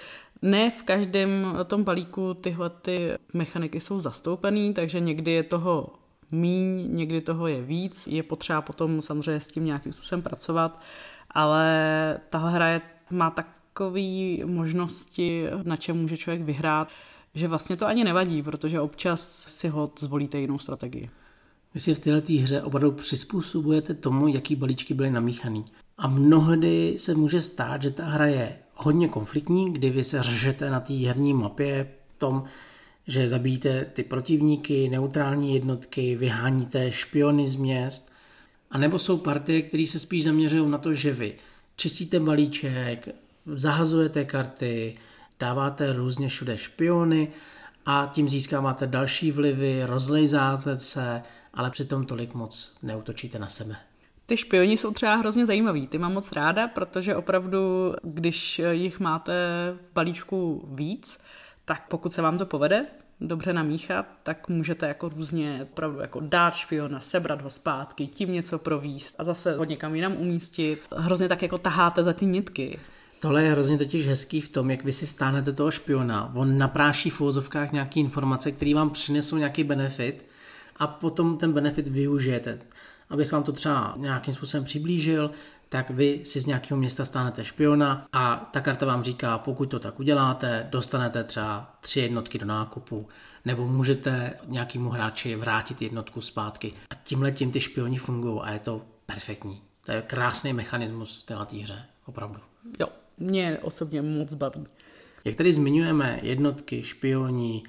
Ne 0.42 0.72
v 0.72 0.84
každém 0.84 1.58
tom 1.68 1.84
balíku 1.84 2.34
tyhle 2.34 2.70
ty 2.70 3.12
mechaniky 3.34 3.80
jsou 3.80 4.00
zastoupený, 4.00 4.74
takže 4.74 5.00
někdy 5.00 5.32
je 5.32 5.44
toho 5.44 5.94
míň, 6.32 6.96
někdy 6.96 7.22
toho 7.22 7.48
je 7.48 7.62
víc. 7.62 8.08
Je 8.08 8.24
potřeba 8.24 8.62
potom 8.62 9.02
samozřejmě 9.02 9.40
s 9.40 9.48
tím 9.48 9.66
nějakým 9.66 9.92
způsobem 9.92 10.22
pracovat, 10.22 10.82
ale 11.32 12.18
tahle 12.30 12.52
hra 12.52 12.68
je, 12.68 12.82
má 13.12 13.30
takové 13.30 14.46
možnosti, 14.46 15.46
na 15.64 15.76
čem 15.76 15.98
může 15.98 16.18
člověk 16.18 16.42
vyhrát, 16.42 16.88
že 17.36 17.48
vlastně 17.48 17.78
to 17.78 17.86
ani 17.86 18.04
nevadí, 18.04 18.44
protože 18.44 18.80
občas 18.80 19.46
si 19.48 19.68
ho 19.68 19.92
zvolíte 20.00 20.40
jinou 20.40 20.60
strategii. 20.60 21.10
Vy 21.74 21.80
si 21.80 21.96
v 21.96 22.00
této 22.00 22.34
hře 22.34 22.62
opravdu 22.62 22.92
přizpůsobujete 22.92 23.94
tomu, 23.94 24.28
jaký 24.28 24.56
balíčky 24.56 24.94
byly 24.94 25.10
namíchaný. 25.10 25.66
A 25.98 26.08
mnohdy 26.08 26.96
se 26.98 27.16
může 27.16 27.42
stát, 27.42 27.82
že 27.82 27.92
ta 27.92 28.06
hra 28.06 28.28
je 28.28 28.58
hodně 28.76 29.08
konfliktní, 29.08 29.74
kdy 29.74 29.90
vy 29.90 30.04
se 30.04 30.24
řešete 30.24 30.70
na 30.70 30.80
té 30.80 30.94
herní 30.94 31.34
mapě 31.34 31.88
tom, 32.22 32.44
že 33.08 33.28
zabíjíte 33.28 33.86
ty 33.86 34.04
protivníky, 34.04 34.90
neutrální 34.90 35.54
jednotky, 35.54 36.16
vyháníte 36.16 36.92
špiony 36.92 37.48
z 37.48 37.56
měst, 37.56 38.12
a 38.72 38.78
nebo 38.78 39.00
jsou 39.00 39.18
partie, 39.18 39.62
které 39.62 39.88
se 39.88 40.00
spíš 40.00 40.24
zaměřují 40.24 40.70
na 40.70 40.78
to, 40.78 40.94
že 40.94 41.14
vy 41.14 41.36
čistíte 41.76 42.20
balíček, 42.20 43.08
zahazujete 43.56 44.26
karty, 44.26 44.96
dáváte 45.42 45.94
různě 45.94 46.30
všude 46.30 46.58
špiony 46.58 47.28
a 47.86 48.10
tím 48.14 48.30
získáváte 48.30 48.88
další 48.88 49.32
vlivy, 49.32 49.84
rozlejzáte 49.86 50.78
se, 50.78 51.22
ale 51.54 51.70
přitom 51.72 52.06
tolik 52.06 52.34
moc 52.34 52.78
neutočíte 52.84 53.40
na 53.40 53.48
sebe. 53.48 53.76
Ty 54.26 54.38
špioni 54.38 54.78
jsou 54.78 54.92
třeba 54.92 55.16
hrozně 55.16 55.46
zajímavý, 55.46 55.88
ty 55.88 55.98
mám 55.98 56.14
moc 56.14 56.32
ráda, 56.32 56.68
protože 56.68 57.16
opravdu, 57.16 57.94
když 58.04 58.62
jich 58.72 59.00
máte 59.00 59.34
v 59.90 59.94
balíčku 59.94 60.70
víc, 60.74 61.20
tak 61.66 61.88
pokud 61.88 62.14
se 62.14 62.22
vám 62.22 62.38
to 62.38 62.46
povede 62.46 62.86
dobře 63.22 63.54
namíchat, 63.54 64.06
tak 64.24 64.50
můžete 64.50 64.88
jako 64.88 65.10
různě 65.10 65.68
opravdu 65.72 66.00
jako 66.00 66.20
dát 66.20 66.56
špiona, 66.56 67.00
sebrat 67.00 67.42
ho 67.42 67.50
zpátky, 67.50 68.08
tím 68.08 68.32
něco 68.32 68.60
províst 68.60 69.16
a 69.20 69.24
zase 69.24 69.58
ho 69.58 69.64
někam 69.64 69.96
jinam 69.96 70.16
umístit. 70.16 70.80
Hrozně 70.96 71.28
tak 71.28 71.42
jako 71.42 71.58
taháte 71.58 72.04
za 72.04 72.14
ty 72.14 72.26
nitky. 72.26 72.80
Tohle 73.22 73.44
je 73.44 73.52
hrozně 73.52 73.78
totiž 73.78 74.08
hezký 74.08 74.42
v 74.42 74.50
tom, 74.50 74.72
jak 74.72 74.84
vy 74.84 74.94
si 74.94 75.08
stáhnete 75.08 75.54
toho 75.54 75.72
špiona. 75.72 76.32
On 76.36 76.58
napráší 76.58 77.10
v 77.10 77.22
úvozovkách 77.22 77.72
nějaké 77.72 78.00
informace, 78.00 78.52
které 78.52 78.76
vám 78.76 78.90
přinesou 78.90 79.38
nějaký 79.38 79.64
benefit 79.64 80.26
a 80.76 80.88
potom 80.88 81.38
ten 81.38 81.54
benefit 81.54 81.88
využijete. 81.88 82.60
Abych 83.10 83.32
vám 83.32 83.44
to 83.44 83.52
třeba 83.52 83.94
nějakým 83.98 84.34
způsobem 84.34 84.64
přiblížil, 84.64 85.32
tak 85.70 85.90
vy 85.90 86.22
si 86.24 86.40
z 86.40 86.46
nějakého 86.46 86.80
města 86.80 87.06
stánete 87.06 87.46
špiona 87.46 88.06
a 88.14 88.50
ta 88.54 88.62
karta 88.62 88.86
vám 88.86 89.04
říká, 89.04 89.38
pokud 89.38 89.66
to 89.66 89.80
tak 89.80 90.00
uděláte, 90.00 90.68
dostanete 90.72 91.24
třeba 91.24 91.76
tři 91.82 92.00
jednotky 92.00 92.38
do 92.38 92.46
nákupu, 92.46 93.08
nebo 93.46 93.68
můžete 93.68 94.34
nějakému 94.48 94.90
hráči 94.90 95.36
vrátit 95.36 95.82
jednotku 95.82 96.22
zpátky. 96.22 96.74
A 96.90 96.96
tímhle 97.04 97.32
tím 97.32 97.52
ty 97.52 97.62
špioni 97.62 97.98
fungují 97.98 98.40
a 98.44 98.52
je 98.52 98.60
to 98.60 98.82
perfektní. 99.06 99.62
To 99.86 99.92
je 99.92 100.02
krásný 100.02 100.54
mechanismus 100.54 101.22
v 101.22 101.24
této 101.24 101.56
hře, 101.56 101.86
opravdu. 102.06 102.40
Jo, 102.80 102.88
mě 103.22 103.60
osobně 103.62 104.02
moc 104.02 104.34
baví. 104.34 104.64
Jak 105.26 105.36
tady 105.36 105.54
zmiňujeme 105.54 106.20
jednotky, 106.24 106.84
špioni, 106.84 107.64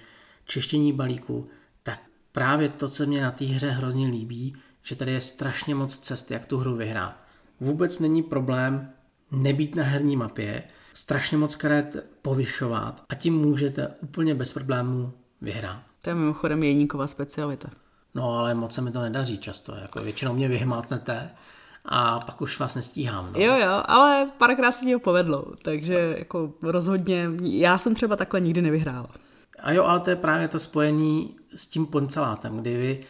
čištění 0.44 0.92
balíku, 0.92 1.48
tak 1.82 2.00
právě 2.32 2.68
to, 2.68 2.88
co 2.88 3.06
mě 3.06 3.22
na 3.22 3.30
té 3.30 3.44
hře 3.44 3.70
hrozně 3.70 4.06
líbí, 4.06 4.56
že 4.82 4.96
tady 4.96 5.12
je 5.12 5.20
strašně 5.20 5.74
moc 5.74 5.98
cest, 5.98 6.30
jak 6.30 6.46
tu 6.46 6.58
hru 6.58 6.76
vyhrát. 6.76 7.22
Vůbec 7.60 7.98
není 7.98 8.22
problém 8.22 8.92
nebýt 9.30 9.76
na 9.76 9.84
herní 9.84 10.16
mapě, 10.16 10.62
strašně 10.94 11.36
moc 11.36 11.56
karet 11.56 12.10
povyšovat 12.22 13.02
a 13.08 13.14
tím 13.14 13.34
můžete 13.34 13.88
úplně 14.00 14.34
bez 14.34 14.52
problémů 14.52 15.12
vyhrát. 15.40 15.82
To 16.02 16.10
je 16.10 16.14
mimochodem 16.14 16.62
Jeníkova 16.62 17.06
specialita. 17.06 17.68
No 18.14 18.38
ale 18.38 18.54
moc 18.54 18.74
se 18.74 18.80
mi 18.80 18.90
to 18.90 19.00
nedaří 19.00 19.38
často, 19.38 19.74
jako 19.74 20.02
většinou 20.02 20.34
mě 20.34 20.48
vyhmátnete 20.48 21.30
a 21.84 22.20
pak 22.20 22.40
už 22.40 22.58
vás 22.58 22.74
nestíhám. 22.74 23.32
No. 23.32 23.40
Jo, 23.40 23.56
jo, 23.56 23.82
ale 23.84 24.30
párkrát 24.38 24.72
se 24.72 24.84
ti 24.84 24.92
ho 24.92 25.00
povedlo, 25.00 25.44
takže 25.62 26.14
jako 26.18 26.52
rozhodně, 26.62 27.30
já 27.42 27.78
jsem 27.78 27.94
třeba 27.94 28.16
takhle 28.16 28.40
nikdy 28.40 28.62
nevyhrála. 28.62 29.10
A 29.58 29.72
jo, 29.72 29.84
ale 29.84 30.00
to 30.00 30.10
je 30.10 30.16
právě 30.16 30.48
to 30.48 30.58
spojení 30.58 31.36
s 31.56 31.66
tím 31.66 31.86
poncelátem, 31.86 32.56
kdy 32.56 32.76
vy 32.76 33.00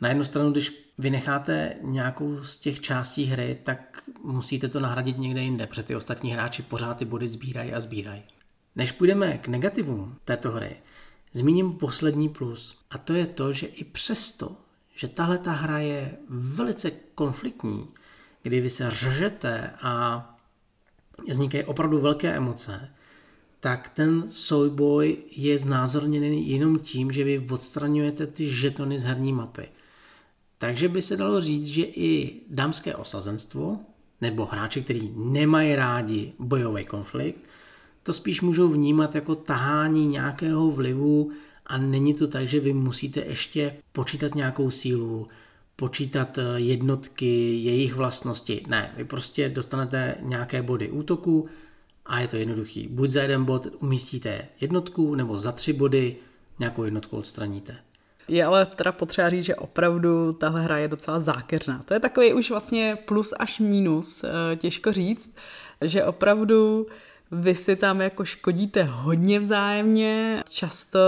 na 0.00 0.08
jednu 0.08 0.24
stranu, 0.24 0.50
když 0.50 0.84
vynecháte 0.98 1.76
nějakou 1.82 2.42
z 2.42 2.56
těch 2.56 2.80
částí 2.80 3.24
hry, 3.24 3.58
tak 3.62 4.02
musíte 4.22 4.68
to 4.68 4.80
nahradit 4.80 5.18
někde 5.18 5.40
jinde, 5.42 5.66
protože 5.66 5.82
ty 5.82 5.96
ostatní 5.96 6.30
hráči 6.30 6.62
pořád 6.62 6.96
ty 6.96 7.04
body 7.04 7.28
sbírají 7.28 7.72
a 7.72 7.80
sbírají. 7.80 8.22
Než 8.76 8.92
půjdeme 8.92 9.38
k 9.38 9.48
negativům 9.48 10.16
této 10.24 10.50
hry, 10.50 10.76
zmíním 11.32 11.72
poslední 11.72 12.28
plus. 12.28 12.78
A 12.90 12.98
to 12.98 13.12
je 13.12 13.26
to, 13.26 13.52
že 13.52 13.66
i 13.66 13.84
přesto, 13.84 14.56
že 14.94 15.08
tahle 15.08 15.38
ta 15.38 15.52
hra 15.52 15.78
je 15.78 16.16
velice 16.28 16.90
konfliktní, 17.14 17.88
kdy 18.44 18.60
vy 18.60 18.70
se 18.70 18.90
řežete 18.90 19.70
a 19.82 20.24
vznikají 21.28 21.64
opravdu 21.64 22.00
velké 22.00 22.34
emoce, 22.34 22.88
tak 23.60 23.88
ten 23.88 24.24
souboj 24.28 25.16
je 25.36 25.58
znázorněný 25.58 26.48
jenom 26.50 26.78
tím, 26.78 27.12
že 27.12 27.24
vy 27.24 27.46
odstraňujete 27.50 28.26
ty 28.26 28.50
žetony 28.50 29.00
z 29.00 29.04
herní 29.04 29.32
mapy. 29.32 29.68
Takže 30.58 30.88
by 30.88 31.02
se 31.02 31.16
dalo 31.16 31.40
říct, 31.40 31.66
že 31.66 31.82
i 31.82 32.40
dámské 32.50 32.96
osazenstvo, 32.96 33.78
nebo 34.20 34.44
hráči, 34.44 34.82
kteří 34.82 35.12
nemají 35.16 35.76
rádi 35.76 36.32
bojový 36.38 36.84
konflikt, 36.84 37.40
to 38.02 38.12
spíš 38.12 38.40
můžou 38.40 38.68
vnímat 38.68 39.14
jako 39.14 39.34
tahání 39.34 40.06
nějakého 40.06 40.70
vlivu 40.70 41.30
a 41.66 41.78
není 41.78 42.14
to 42.14 42.28
tak, 42.28 42.48
že 42.48 42.60
vy 42.60 42.72
musíte 42.72 43.20
ještě 43.20 43.76
počítat 43.92 44.34
nějakou 44.34 44.70
sílu, 44.70 45.28
počítat 45.76 46.38
eh, 46.38 46.42
jednotky, 46.56 47.56
jejich 47.62 47.94
vlastnosti. 47.94 48.62
Ne, 48.66 48.94
vy 48.96 49.04
prostě 49.04 49.48
dostanete 49.48 50.14
nějaké 50.20 50.62
body 50.62 50.90
útoku 50.90 51.48
a 52.06 52.20
je 52.20 52.28
to 52.28 52.36
jednoduchý. 52.36 52.88
Buď 52.88 53.10
za 53.10 53.22
jeden 53.22 53.44
bod 53.44 53.66
umístíte 53.78 54.48
jednotku, 54.60 55.14
nebo 55.14 55.38
za 55.38 55.52
tři 55.52 55.72
body 55.72 56.16
nějakou 56.58 56.84
jednotku 56.84 57.16
odstraníte. 57.16 57.76
Je 58.28 58.44
ale 58.44 58.66
teda 58.66 58.92
potřeba 58.92 59.30
říct, 59.30 59.44
že 59.44 59.54
opravdu 59.54 60.32
tahle 60.32 60.62
hra 60.62 60.78
je 60.78 60.88
docela 60.88 61.20
zákeřná. 61.20 61.82
To 61.84 61.94
je 61.94 62.00
takový 62.00 62.32
už 62.32 62.50
vlastně 62.50 62.98
plus 63.06 63.34
až 63.38 63.60
minus, 63.60 64.24
eh, 64.24 64.56
těžko 64.56 64.92
říct, 64.92 65.36
že 65.80 66.04
opravdu 66.04 66.86
vy 67.30 67.54
si 67.54 67.76
tam 67.76 68.00
jako 68.00 68.24
škodíte 68.24 68.82
hodně 68.82 69.40
vzájemně, 69.40 70.44
často 70.48 71.00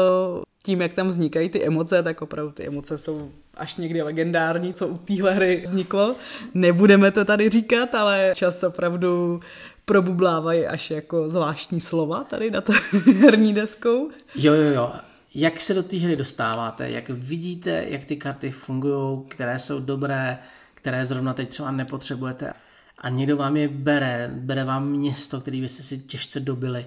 tím, 0.62 0.80
jak 0.80 0.92
tam 0.92 1.06
vznikají 1.06 1.48
ty 1.48 1.66
emoce, 1.66 2.02
tak 2.02 2.22
opravdu 2.22 2.52
ty 2.52 2.66
emoce 2.66 2.98
jsou 2.98 3.30
až 3.54 3.76
někdy 3.76 4.02
legendární, 4.02 4.74
co 4.74 4.88
u 4.88 4.98
téhle 4.98 5.34
hry 5.34 5.62
vzniklo. 5.64 6.16
Nebudeme 6.54 7.10
to 7.10 7.24
tady 7.24 7.48
říkat, 7.48 7.94
ale 7.94 8.32
čas 8.36 8.62
opravdu 8.62 9.40
probublávají 9.84 10.66
až 10.66 10.90
jako 10.90 11.28
zvláštní 11.28 11.80
slova 11.80 12.24
tady 12.24 12.50
na 12.50 12.60
to 12.60 12.72
herní 13.20 13.54
deskou. 13.54 14.10
Jo, 14.34 14.52
jo, 14.54 14.72
jo 14.74 14.92
jak 15.38 15.60
se 15.60 15.74
do 15.74 15.82
té 15.82 15.96
hry 15.96 16.16
dostáváte, 16.16 16.90
jak 16.90 17.08
vidíte, 17.08 17.84
jak 17.88 18.04
ty 18.04 18.16
karty 18.16 18.50
fungují, 18.50 19.20
které 19.28 19.58
jsou 19.58 19.80
dobré, 19.80 20.38
které 20.74 21.06
zrovna 21.06 21.34
teď 21.34 21.48
třeba 21.48 21.70
nepotřebujete 21.70 22.52
a 22.98 23.08
někdo 23.08 23.36
vám 23.36 23.56
je 23.56 23.68
bere, 23.68 24.30
bere 24.34 24.64
vám 24.64 24.88
město, 24.88 25.40
který 25.40 25.60
byste 25.60 25.82
si 25.82 25.98
těžce 25.98 26.40
dobili, 26.40 26.86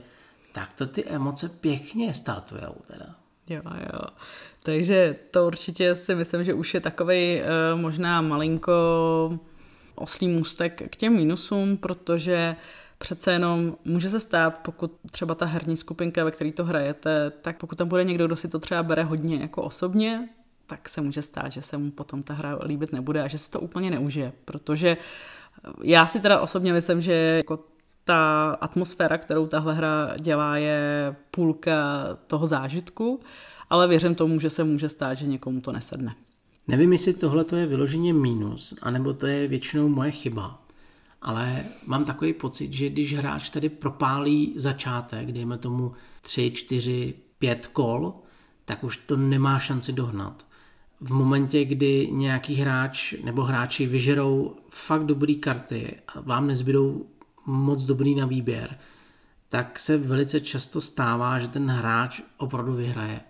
tak 0.51 0.73
to 0.73 0.87
ty 0.87 1.05
emoce 1.05 1.49
pěkně 1.49 2.13
startujou 2.13 2.75
teda. 2.87 3.15
Jo, 3.49 3.61
jo. 3.79 4.01
Takže 4.63 5.15
to 5.31 5.47
určitě 5.47 5.95
si 5.95 6.15
myslím, 6.15 6.43
že 6.43 6.53
už 6.53 6.73
je 6.73 6.79
takový 6.79 7.35
uh, 7.35 7.47
eh, 7.47 7.75
možná 7.75 8.21
malinko 8.21 8.73
oslý 9.95 10.27
můstek 10.27 10.89
k 10.89 10.95
těm 10.95 11.13
mínusům, 11.13 11.77
protože 11.77 12.55
uh, 12.57 12.63
přece 12.99 13.31
jenom 13.31 13.77
může 13.85 14.09
se 14.09 14.19
stát, 14.19 14.57
pokud 14.57 14.91
třeba 15.11 15.35
ta 15.35 15.45
herní 15.45 15.77
skupinka, 15.77 16.23
ve 16.23 16.31
které 16.31 16.51
to 16.51 16.65
hrajete, 16.65 17.31
tak 17.41 17.57
pokud 17.57 17.77
tam 17.77 17.87
bude 17.87 18.03
někdo, 18.03 18.27
kdo 18.27 18.35
si 18.35 18.47
to 18.47 18.59
třeba 18.59 18.83
bere 18.83 19.03
hodně 19.03 19.37
jako 19.37 19.63
osobně, 19.63 20.29
tak 20.67 20.89
se 20.89 21.01
může 21.01 21.21
stát, 21.21 21.51
že 21.51 21.61
se 21.61 21.77
mu 21.77 21.91
potom 21.91 22.23
ta 22.23 22.33
hra 22.33 22.59
líbit 22.63 22.91
nebude 22.91 23.23
a 23.23 23.27
že 23.27 23.37
si 23.37 23.51
to 23.51 23.59
úplně 23.59 23.91
neužije, 23.91 24.33
protože 24.45 24.97
já 25.83 26.07
si 26.07 26.19
teda 26.19 26.39
osobně 26.39 26.73
myslím, 26.73 27.01
že 27.01 27.13
jako 27.13 27.59
ta 28.03 28.51
atmosféra, 28.61 29.17
kterou 29.17 29.47
tahle 29.47 29.73
hra 29.73 30.17
dělá, 30.19 30.57
je 30.57 31.15
půlka 31.31 32.07
toho 32.27 32.47
zážitku, 32.47 33.19
ale 33.69 33.87
věřím 33.87 34.15
tomu, 34.15 34.39
že 34.39 34.49
se 34.49 34.63
může 34.63 34.89
stát, 34.89 35.13
že 35.13 35.27
někomu 35.27 35.61
to 35.61 35.71
nesedne. 35.71 36.15
Nevím, 36.67 36.93
jestli 36.93 37.13
tohle 37.13 37.45
je 37.55 37.65
vyloženě 37.65 38.13
mínus, 38.13 38.73
anebo 38.81 39.13
to 39.13 39.27
je 39.27 39.47
většinou 39.47 39.89
moje 39.89 40.11
chyba 40.11 40.59
ale 41.21 41.65
mám 41.85 42.05
takový 42.05 42.33
pocit, 42.33 42.73
že 42.73 42.89
když 42.89 43.13
hráč 43.13 43.49
tady 43.49 43.69
propálí 43.69 44.53
začátek, 44.55 45.31
dejme 45.31 45.57
tomu 45.57 45.93
3, 46.21 46.51
4, 46.51 47.13
5 47.39 47.67
kol, 47.67 48.13
tak 48.65 48.83
už 48.83 48.97
to 48.97 49.17
nemá 49.17 49.59
šanci 49.59 49.93
dohnat. 49.93 50.45
V 51.01 51.11
momentě, 51.13 51.65
kdy 51.65 52.09
nějaký 52.11 52.55
hráč 52.55 53.13
nebo 53.23 53.43
hráči 53.43 53.85
vyžerou 53.85 54.55
fakt 54.69 55.05
dobrý 55.05 55.35
karty 55.35 55.95
a 56.07 56.21
vám 56.21 56.47
nezbydou 56.47 57.05
moc 57.45 57.83
dobrý 57.83 58.15
na 58.15 58.25
výběr, 58.25 58.77
tak 59.49 59.79
se 59.79 59.97
velice 59.97 60.39
často 60.41 60.81
stává, 60.81 61.39
že 61.39 61.47
ten 61.47 61.67
hráč 61.69 62.21
opravdu 62.37 62.73
vyhraje. 62.73 63.21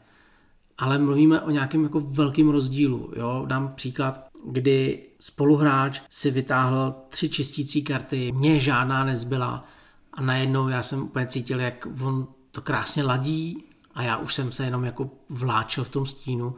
ale 0.78 0.98
mluvíme 0.98 1.42
o 1.42 1.50
nějakém 1.50 1.84
jako 1.84 2.00
velkém 2.00 2.50
rozdílu. 2.50 3.12
Jo? 3.16 3.44
Dám 3.48 3.74
příklad, 3.76 4.28
kdy 4.46 5.06
spoluhráč 5.20 6.02
si 6.10 6.32
vytáhl 6.32 6.96
tři 7.10 7.30
čistící 7.30 7.84
karty, 7.84 8.32
mně 8.32 8.60
žádná 8.60 9.04
nezbyla 9.04 9.66
a 10.14 10.22
najednou 10.22 10.68
já 10.68 10.84
jsem 10.84 11.04
úplně 11.04 11.28
cítil, 11.28 11.60
jak 11.60 11.88
on 12.02 12.28
to 12.52 12.62
krásně 12.62 13.04
ladí 13.04 13.64
a 13.94 14.04
já 14.04 14.18
už 14.18 14.34
jsem 14.34 14.52
se 14.52 14.66
jenom 14.66 14.84
jako 14.84 15.10
vláčel 15.30 15.84
v 15.84 15.90
tom 15.90 16.06
stínu, 16.06 16.56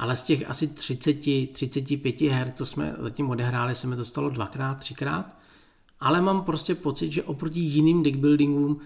ale 0.00 0.16
z 0.16 0.22
těch 0.22 0.50
asi 0.50 0.66
30, 0.66 1.12
35 1.52 2.20
her, 2.20 2.52
co 2.54 2.66
jsme 2.66 2.94
zatím 2.98 3.30
odehráli, 3.30 3.74
se 3.74 3.86
mi 3.86 3.96
to 3.96 4.04
stalo 4.04 4.30
dvakrát, 4.30 4.78
třikrát, 4.78 5.26
ale 6.00 6.20
mám 6.20 6.44
prostě 6.44 6.74
pocit, 6.74 7.12
že 7.12 7.22
oproti 7.22 7.60
jiným 7.60 8.02
deckbuildingům 8.02 8.80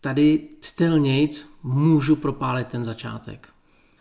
tady 0.00 0.48
stylnějc 0.60 1.48
můžu 1.62 2.16
propálit 2.16 2.66
ten 2.66 2.84
začátek. 2.84 3.48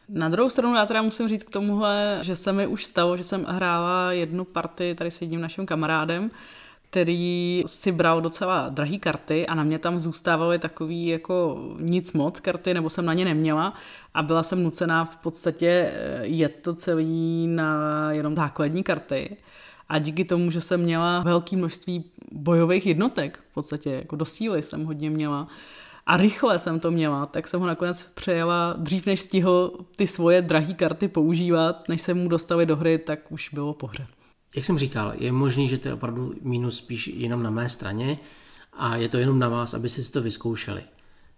Na 0.10 0.30
druhou 0.30 0.50
stranu 0.50 0.76
já 0.76 0.86
teda 0.86 1.02
musím 1.02 1.28
říct 1.28 1.44
k 1.44 1.50
tomuhle, 1.50 2.20
že 2.22 2.36
se 2.36 2.54
mi 2.54 2.68
už 2.68 2.86
stalo, 2.86 3.18
že 3.18 3.24
jsem 3.24 3.44
hrála 3.44 4.12
jednu 4.12 4.46
partii 4.46 4.96
tady 4.96 5.12
s 5.12 5.22
jedním 5.22 5.42
naším 5.42 5.66
kamarádem, 5.66 6.32
který 6.90 7.64
si 7.66 7.92
bral 7.92 8.22
docela 8.22 8.70
drahý 8.70 9.00
karty 9.00 9.48
a 9.48 9.56
na 9.56 9.64
mě 9.64 9.80
tam 9.80 10.00
zůstávaly 10.00 10.60
takový 10.60 11.08
jako 11.08 11.66
nic 11.80 12.14
moc 12.14 12.40
karty, 12.40 12.74
nebo 12.74 12.90
jsem 12.90 13.06
na 13.06 13.14
ně 13.14 13.26
neměla 13.26 13.74
a 14.14 14.24
byla 14.24 14.44
jsem 14.44 14.64
nucená 14.64 15.06
v 15.06 15.18
podstatě 15.18 15.92
eh, 15.94 16.20
jet 16.22 16.60
to 16.62 16.74
celý 16.74 17.48
na 17.48 18.12
jenom 18.12 18.36
základní 18.36 18.84
karty. 18.84 19.38
A 19.90 20.00
díky 20.00 20.26
tomu, 20.26 20.52
že 20.52 20.62
jsem 20.62 20.82
měla 20.82 21.24
velké 21.24 21.56
množství 21.56 22.04
bojových 22.32 22.86
jednotek, 22.86 23.40
v 23.52 23.54
podstatě 23.54 23.92
jako 23.92 24.16
do 24.16 24.26
síly 24.26 24.62
jsem 24.62 24.86
hodně 24.86 25.10
měla, 25.10 25.48
a 26.06 26.18
rychle 26.18 26.60
jsem 26.60 26.80
to 26.80 26.92
měla, 26.92 27.26
tak 27.26 27.48
jsem 27.48 27.60
ho 27.60 27.68
nakonec 27.68 28.04
přejela 28.04 28.74
dřív, 28.78 29.06
než 29.06 29.22
stihl 29.22 29.72
ty 29.96 30.08
svoje 30.08 30.42
drahé 30.42 30.74
karty 30.74 31.08
používat, 31.08 31.90
než 31.90 32.02
se 32.02 32.14
mu 32.14 32.30
dostali 32.30 32.66
do 32.66 32.76
hry, 32.76 32.98
tak 32.98 33.32
už 33.32 33.50
bylo 33.54 33.74
po 33.74 33.88
hře. 33.88 34.08
Jak 34.60 34.66
jsem 34.66 34.78
říkal, 34.78 35.14
je 35.18 35.32
možný, 35.32 35.70
že 35.70 35.78
to 35.78 35.88
je 35.88 35.94
opravdu 35.94 36.34
mínus 36.42 36.78
spíš 36.78 37.08
jenom 37.08 37.44
na 37.44 37.50
mé 37.50 37.70
straně 37.70 38.20
a 38.74 38.96
je 38.96 39.10
to 39.10 39.18
jenom 39.18 39.40
na 39.40 39.50
vás, 39.50 39.74
aby 39.74 39.90
si 39.90 40.12
to 40.12 40.22
vyzkoušeli. 40.22 40.84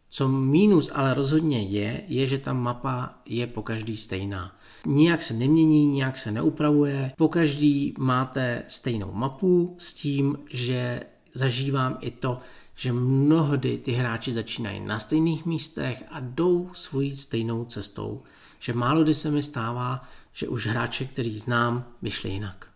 Co 0.10 0.28
mínus 0.28 0.92
ale 0.96 1.14
rozhodně 1.14 1.64
je, 1.64 2.04
je, 2.08 2.28
že 2.28 2.38
ta 2.38 2.54
mapa 2.54 3.22
je 3.26 3.48
po 3.48 3.62
každý 3.62 3.98
stejná. 3.98 4.58
Nijak 4.86 5.24
se 5.24 5.34
nemění, 5.34 5.86
nijak 5.86 6.18
se 6.18 6.32
neupravuje, 6.32 7.12
po 7.18 7.28
každý 7.28 7.94
máte 7.98 8.64
stejnou 8.68 9.12
mapu 9.12 9.76
s 9.78 9.94
tím, 9.94 10.38
že 10.50 11.02
zažívám 11.34 11.98
i 12.02 12.12
to, 12.12 12.40
že 12.76 12.94
mnohdy 12.94 13.78
ty 13.78 13.92
hráči 13.92 14.34
začínají 14.34 14.80
na 14.80 15.00
stejných 15.00 15.46
místech 15.46 16.04
a 16.10 16.20
jdou 16.20 16.70
svojí 16.74 17.18
stejnou 17.18 17.66
cestou. 17.66 18.24
Že 18.60 18.74
málo 18.74 19.04
kdy 19.04 19.14
se 19.14 19.32
mi 19.32 19.44
stává, 19.44 20.04
že 20.34 20.48
už 20.48 20.68
hráče, 20.68 21.06
který 21.06 21.40
znám, 21.40 21.86
vyšli 22.02 22.30
jinak. 22.30 22.71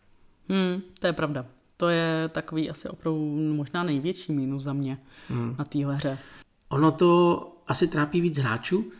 Hmm, 0.49 0.81
to 0.99 1.07
je 1.07 1.13
pravda. 1.13 1.45
To 1.77 1.89
je 1.89 2.29
takový 2.29 2.69
asi 2.69 2.89
opravdu 2.89 3.35
možná 3.53 3.83
největší 3.83 4.33
mínus 4.33 4.63
za 4.63 4.73
mě 4.73 4.97
hmm. 5.29 5.55
na 5.59 5.65
téhle 5.65 5.95
hře. 5.95 6.17
Ono 6.69 6.91
to 6.91 7.41
asi 7.67 7.87
trápí 7.87 8.21
víc 8.21 8.37
hráčů, 8.37 8.91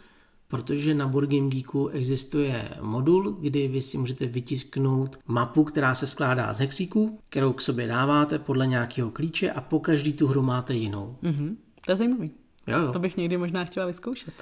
protože 0.47 0.93
na 0.93 1.07
Board 1.07 1.29
Game 1.29 1.49
Geeku 1.49 1.87
existuje 1.87 2.69
modul, 2.81 3.31
kdy 3.31 3.67
vy 3.67 3.81
si 3.81 3.97
můžete 3.97 4.25
vytisknout 4.25 5.19
mapu, 5.27 5.63
která 5.63 5.95
se 5.95 6.07
skládá 6.07 6.53
z 6.53 6.59
hexíků, 6.59 7.19
kterou 7.29 7.53
k 7.53 7.61
sobě 7.61 7.87
dáváte 7.87 8.39
podle 8.39 8.67
nějakého 8.67 9.11
klíče 9.11 9.51
a 9.51 9.61
po 9.61 9.79
každý 9.79 10.13
tu 10.13 10.27
hru 10.27 10.41
máte 10.41 10.73
jinou. 10.73 11.17
Mm-hmm. 11.23 11.55
To 11.85 11.91
je 11.91 11.95
zajímavý. 11.95 12.31
Jo, 12.67 12.79
jo. 12.79 12.91
To 12.91 12.99
bych 12.99 13.17
někdy 13.17 13.37
možná 13.37 13.65
chtěla 13.65 13.85
vyzkoušet. 13.85 14.33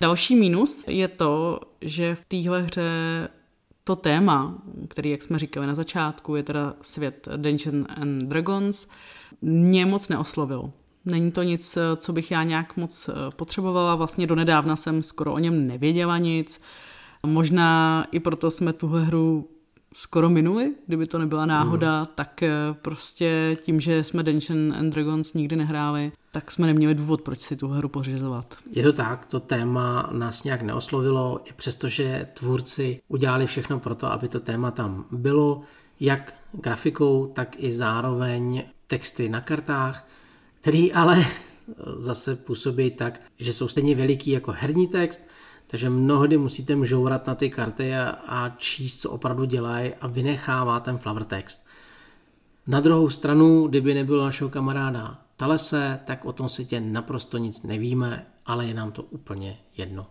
Další 0.00 0.36
mínus 0.36 0.84
je 0.88 1.08
to, 1.08 1.60
že 1.80 2.14
v 2.14 2.24
téhle 2.24 2.62
hře 2.62 3.28
to 3.90 3.96
téma, 3.96 4.54
který, 4.88 5.10
jak 5.10 5.22
jsme 5.22 5.38
říkali 5.38 5.66
na 5.66 5.74
začátku, 5.74 6.36
je 6.36 6.42
teda 6.42 6.74
svět 6.82 7.28
Dungeons 7.36 7.86
and 7.88 8.18
Dragons, 8.18 8.88
mě 9.42 9.86
moc 9.86 10.08
neoslovil. 10.08 10.72
Není 11.04 11.32
to 11.32 11.42
nic, 11.42 11.78
co 11.96 12.12
bych 12.12 12.30
já 12.30 12.42
nějak 12.42 12.76
moc 12.76 13.08
eh, 13.08 13.12
potřebovala. 13.36 13.94
Vlastně 13.94 14.26
donedávna 14.26 14.76
jsem 14.76 15.02
skoro 15.02 15.32
o 15.32 15.38
něm 15.38 15.66
nevěděla 15.66 16.18
nic. 16.18 16.60
Možná 17.26 18.06
i 18.12 18.20
proto 18.20 18.50
jsme 18.50 18.72
tuhle 18.72 19.04
hru 19.04 19.48
skoro 19.94 20.30
minuli, 20.30 20.74
kdyby 20.86 21.06
to 21.06 21.18
nebyla 21.18 21.46
náhoda, 21.46 21.98
mm. 21.98 22.04
tak 22.14 22.42
eh, 22.42 22.50
prostě 22.82 23.56
tím, 23.62 23.80
že 23.80 24.04
jsme 24.04 24.22
Dungeons 24.22 24.74
and 24.76 24.90
Dragons 24.90 25.34
nikdy 25.34 25.56
nehráli, 25.56 26.12
tak 26.30 26.50
jsme 26.50 26.66
neměli 26.66 26.94
důvod, 26.94 27.22
proč 27.22 27.40
si 27.40 27.56
tu 27.56 27.68
hru 27.68 27.88
pořizovat. 27.88 28.54
Je 28.70 28.82
to 28.82 28.92
tak, 28.92 29.26
to 29.26 29.40
téma 29.40 30.10
nás 30.12 30.44
nějak 30.44 30.62
neoslovilo, 30.62 31.40
i 31.44 31.52
přestože 31.52 32.28
tvůrci 32.34 33.00
udělali 33.08 33.46
všechno 33.46 33.78
pro 33.80 33.94
to, 33.94 34.12
aby 34.12 34.28
to 34.28 34.40
téma 34.40 34.70
tam 34.70 35.04
bylo, 35.10 35.62
jak 36.00 36.34
grafikou, 36.52 37.26
tak 37.26 37.56
i 37.58 37.72
zároveň 37.72 38.62
texty 38.86 39.28
na 39.28 39.40
kartách, 39.40 40.08
který 40.60 40.92
ale 40.92 41.24
zase 41.96 42.36
působí 42.36 42.90
tak, 42.90 43.20
že 43.38 43.52
jsou 43.52 43.68
stejně 43.68 43.94
veliký 43.94 44.30
jako 44.30 44.54
herní 44.58 44.86
text, 44.86 45.20
takže 45.70 45.90
mnohdy 45.90 46.38
musíte 46.38 46.76
mžourat 46.76 47.26
na 47.26 47.34
ty 47.34 47.50
karty 47.50 47.96
a, 47.96 48.08
a 48.08 48.48
číst, 48.48 49.00
co 49.00 49.10
opravdu 49.10 49.44
dělají 49.44 49.94
a 50.00 50.06
vynechává 50.06 50.80
ten 50.80 50.98
flavor 50.98 51.24
text. 51.24 51.66
Na 52.66 52.80
druhou 52.80 53.10
stranu, 53.10 53.66
kdyby 53.66 53.94
nebylo 53.94 54.24
našeho 54.24 54.50
kamaráda 54.50 55.18
Talese, 55.36 56.00
tak 56.04 56.24
o 56.24 56.32
tom 56.32 56.48
světě 56.48 56.80
naprosto 56.80 57.38
nic 57.38 57.62
nevíme, 57.62 58.26
ale 58.46 58.66
je 58.66 58.74
nám 58.74 58.92
to 58.92 59.02
úplně 59.02 59.58
jedno. 59.76 60.06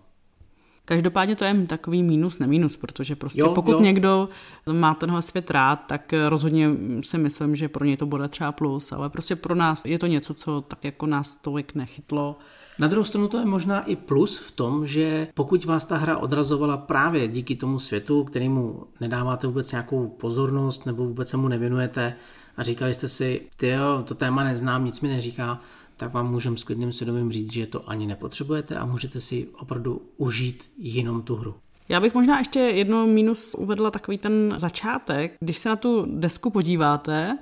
Každopádně 0.89 1.36
to 1.36 1.45
je 1.45 1.65
takový 1.67 2.04
mínus, 2.04 2.39
nemínus, 2.39 2.78
protože 2.78 3.15
prostě 3.15 3.41
jo, 3.41 3.54
pokud 3.54 3.71
jo. 3.71 3.82
někdo 3.82 4.30
má 4.71 4.93
tenhle 4.93 5.21
svět 5.21 5.52
rád, 5.52 5.75
tak 5.75 6.13
rozhodně 6.28 6.69
si 7.04 7.17
myslím, 7.17 7.56
že 7.56 7.69
pro 7.69 7.86
něj 7.86 7.97
to 7.97 8.06
bude 8.06 8.28
třeba 8.28 8.52
plus, 8.52 8.91
ale 8.91 9.10
prostě 9.10 9.36
pro 9.36 9.56
nás 9.56 9.86
je 9.86 9.99
to 9.99 10.08
něco, 10.08 10.34
co 10.34 10.62
tak 10.62 10.84
jako 10.84 11.06
nás 11.06 11.36
tolik 11.36 11.75
nechytlo. 11.75 12.38
Na 12.80 12.88
druhou 12.88 13.04
stranu 13.04 13.28
to 13.28 13.38
je 13.38 13.45
možná 13.45 13.82
i 13.82 13.95
plus 13.95 14.38
v 14.38 14.52
tom, 14.52 14.86
že 14.86 15.28
pokud 15.34 15.65
vás 15.65 15.86
ta 15.86 15.97
hra 15.97 16.17
odrazovala 16.17 16.78
právě 16.78 17.28
díky 17.28 17.56
tomu 17.56 17.80
světu, 17.80 18.23
kterému 18.23 18.84
nedáváte 19.02 19.47
vůbec 19.47 19.71
nějakou 19.71 20.08
pozornost 20.08 20.86
nebo 20.86 21.06
vůbec 21.06 21.30
se 21.30 21.38
mu 21.38 21.47
nevěnujete 21.47 22.13
a 22.58 22.63
říkali 22.63 22.93
jste 22.93 23.08
si, 23.08 23.41
ty 23.58 23.73
to 24.06 24.15
téma 24.15 24.43
neznám, 24.43 24.86
nic 24.86 25.02
mi 25.02 25.10
neříká, 25.10 25.62
tak 26.00 26.14
vám 26.14 26.32
můžeme 26.32 26.58
s 26.58 26.64
klidným 26.64 26.92
svědomím 26.92 27.32
říct, 27.32 27.54
že 27.54 27.68
to 27.68 27.90
ani 27.90 28.08
nepotřebujete 28.08 28.76
a 28.76 28.86
můžete 28.86 29.20
si 29.20 29.48
opravdu 29.58 30.02
užít 30.18 30.70
jenom 30.78 31.22
tu 31.22 31.36
hru. 31.36 31.56
Já 31.90 32.00
bych 32.00 32.14
možná 32.14 32.38
ještě 32.38 32.60
jedno 32.60 33.08
mínus 33.08 33.56
uvedla 33.58 33.92
takový 33.92 34.18
ten 34.18 34.54
začátek. 34.58 35.36
Když 35.40 35.58
se 35.58 35.70
na 35.70 35.76
tu 35.76 36.06
desku 36.10 36.50
podíváte, 36.50 37.38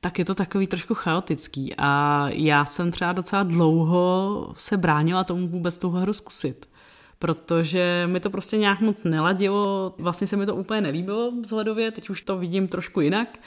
tak 0.00 0.18
je 0.18 0.24
to 0.24 0.34
takový 0.34 0.66
trošku 0.66 0.94
chaotický 0.94 1.74
a 1.78 2.24
já 2.28 2.64
jsem 2.64 2.90
třeba 2.90 3.12
docela 3.12 3.42
dlouho 3.42 4.52
se 4.56 4.76
bránila 4.76 5.24
tomu 5.24 5.48
vůbec 5.48 5.78
tu 5.78 5.90
hru 5.90 6.12
zkusit 6.12 6.70
protože 7.18 8.02
mi 8.06 8.20
to 8.20 8.30
prostě 8.30 8.56
nějak 8.56 8.80
moc 8.80 9.04
neladilo, 9.04 9.94
vlastně 9.98 10.26
se 10.26 10.36
mi 10.36 10.46
to 10.46 10.56
úplně 10.56 10.80
nelíbilo 10.80 11.32
vzhledově, 11.42 11.90
teď 11.90 12.10
už 12.10 12.22
to 12.22 12.38
vidím 12.38 12.68
trošku 12.68 13.00
jinak, 13.00 13.38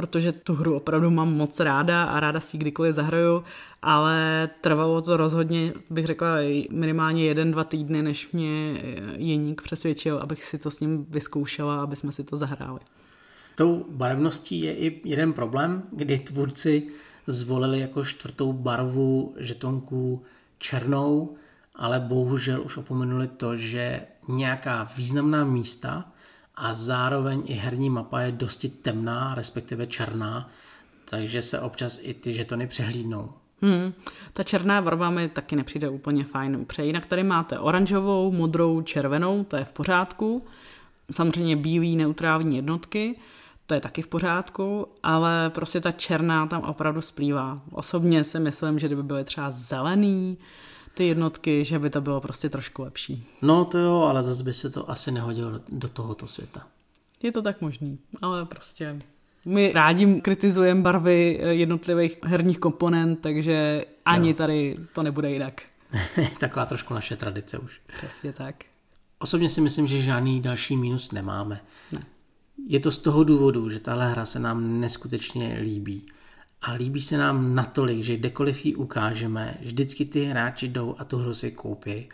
protože 0.00 0.32
tu 0.32 0.54
hru 0.54 0.76
opravdu 0.76 1.10
mám 1.10 1.34
moc 1.34 1.60
ráda 1.60 2.04
a 2.04 2.20
ráda 2.20 2.40
si 2.40 2.56
ji 2.56 2.60
kdykoliv 2.60 2.94
zahraju, 2.94 3.44
ale 3.82 4.50
trvalo 4.60 5.00
to 5.00 5.16
rozhodně, 5.16 5.72
bych 5.90 6.06
řekla, 6.06 6.28
minimálně 6.70 7.24
jeden, 7.24 7.50
dva 7.50 7.64
týdny, 7.64 8.02
než 8.02 8.32
mě 8.32 8.82
Jeník 9.16 9.62
přesvědčil, 9.62 10.18
abych 10.18 10.44
si 10.44 10.58
to 10.58 10.70
s 10.70 10.80
ním 10.80 11.06
vyzkoušela, 11.10 11.82
aby 11.82 11.96
jsme 11.96 12.12
si 12.12 12.24
to 12.24 12.36
zahráli. 12.36 12.80
Tou 13.56 13.86
barevností 13.90 14.60
je 14.60 14.74
i 14.76 15.00
jeden 15.04 15.32
problém, 15.32 15.82
kdy 15.92 16.18
tvůrci 16.18 16.88
zvolili 17.26 17.80
jako 17.80 18.04
čtvrtou 18.04 18.52
barvu 18.52 19.34
žetonků 19.38 20.22
černou, 20.58 21.36
ale 21.76 22.00
bohužel 22.00 22.62
už 22.62 22.76
opomenuli 22.76 23.28
to, 23.28 23.56
že 23.56 24.02
nějaká 24.28 24.88
významná 24.96 25.44
místa 25.44 26.12
a 26.54 26.74
zároveň 26.74 27.42
i 27.46 27.52
herní 27.52 27.90
mapa 27.90 28.20
je 28.20 28.32
dosti 28.32 28.68
temná, 28.68 29.34
respektive 29.34 29.86
černá, 29.86 30.50
takže 31.04 31.42
se 31.42 31.60
občas 31.60 32.00
i 32.02 32.14
ty 32.14 32.34
žetony 32.34 32.66
přehlídnou. 32.66 33.32
Hmm. 33.62 33.92
Ta 34.32 34.42
černá 34.42 34.82
barva 34.82 35.10
mi 35.10 35.28
taky 35.28 35.56
nepřijde 35.56 35.88
úplně 35.88 36.24
fajn. 36.24 36.64
Pře 36.64 36.84
jinak 36.84 37.06
tady 37.06 37.22
máte 37.22 37.58
oranžovou, 37.58 38.32
modrou, 38.32 38.82
červenou, 38.82 39.44
to 39.44 39.56
je 39.56 39.64
v 39.64 39.72
pořádku. 39.72 40.46
Samozřejmě 41.10 41.56
bílý 41.56 41.96
neutrální 41.96 42.56
jednotky, 42.56 43.16
to 43.66 43.74
je 43.74 43.80
taky 43.80 44.02
v 44.02 44.06
pořádku, 44.06 44.86
ale 45.02 45.50
prostě 45.50 45.80
ta 45.80 45.92
černá 45.92 46.46
tam 46.46 46.62
opravdu 46.62 47.00
splývá. 47.00 47.60
Osobně 47.72 48.24
si 48.24 48.40
myslím, 48.40 48.78
že 48.78 48.86
kdyby 48.86 49.02
byly 49.02 49.24
třeba 49.24 49.50
zelený, 49.50 50.38
ty 50.94 51.06
jednotky, 51.06 51.64
že 51.64 51.78
by 51.78 51.90
to 51.90 52.00
bylo 52.00 52.20
prostě 52.20 52.48
trošku 52.48 52.82
lepší. 52.82 53.26
No 53.42 53.64
to 53.64 53.78
jo, 53.78 54.00
ale 54.00 54.22
zase 54.22 54.44
by 54.44 54.52
se 54.52 54.70
to 54.70 54.90
asi 54.90 55.10
nehodilo 55.10 55.60
do 55.68 55.88
tohoto 55.88 56.26
světa. 56.26 56.66
Je 57.22 57.32
to 57.32 57.42
tak 57.42 57.60
možný, 57.60 57.98
ale 58.22 58.44
prostě 58.44 58.98
my 59.44 59.72
rádi 59.72 60.20
kritizujeme 60.20 60.82
barvy 60.82 61.40
jednotlivých 61.42 62.18
herních 62.22 62.58
komponent, 62.58 63.20
takže 63.20 63.84
ani 64.04 64.28
jo. 64.28 64.34
tady 64.34 64.76
to 64.94 65.02
nebude 65.02 65.30
jinak. 65.30 65.62
Taková 66.40 66.66
trošku 66.66 66.94
naše 66.94 67.16
tradice 67.16 67.58
už. 67.58 67.80
Přesně 67.98 68.32
tak. 68.32 68.54
Osobně 69.18 69.48
si 69.48 69.60
myslím, 69.60 69.86
že 69.86 70.00
žádný 70.00 70.40
další 70.40 70.76
mínus 70.76 71.12
nemáme. 71.12 71.60
Ne. 71.92 72.02
Je 72.66 72.80
to 72.80 72.90
z 72.90 72.98
toho 72.98 73.24
důvodu, 73.24 73.70
že 73.70 73.80
tahle 73.80 74.10
hra 74.10 74.26
se 74.26 74.38
nám 74.38 74.80
neskutečně 74.80 75.58
líbí. 75.62 76.06
A 76.62 76.72
líbí 76.72 77.00
se 77.00 77.18
nám 77.18 77.54
natolik, 77.54 78.04
že 78.04 78.16
kdekoliv 78.16 78.66
ji 78.66 78.74
ukážeme, 78.74 79.58
vždycky 79.60 80.04
ty 80.04 80.24
hráči 80.24 80.68
jdou 80.68 80.94
a 80.98 81.04
tu 81.04 81.18
hru 81.18 81.34
si 81.34 81.50
koupí. 81.50 82.08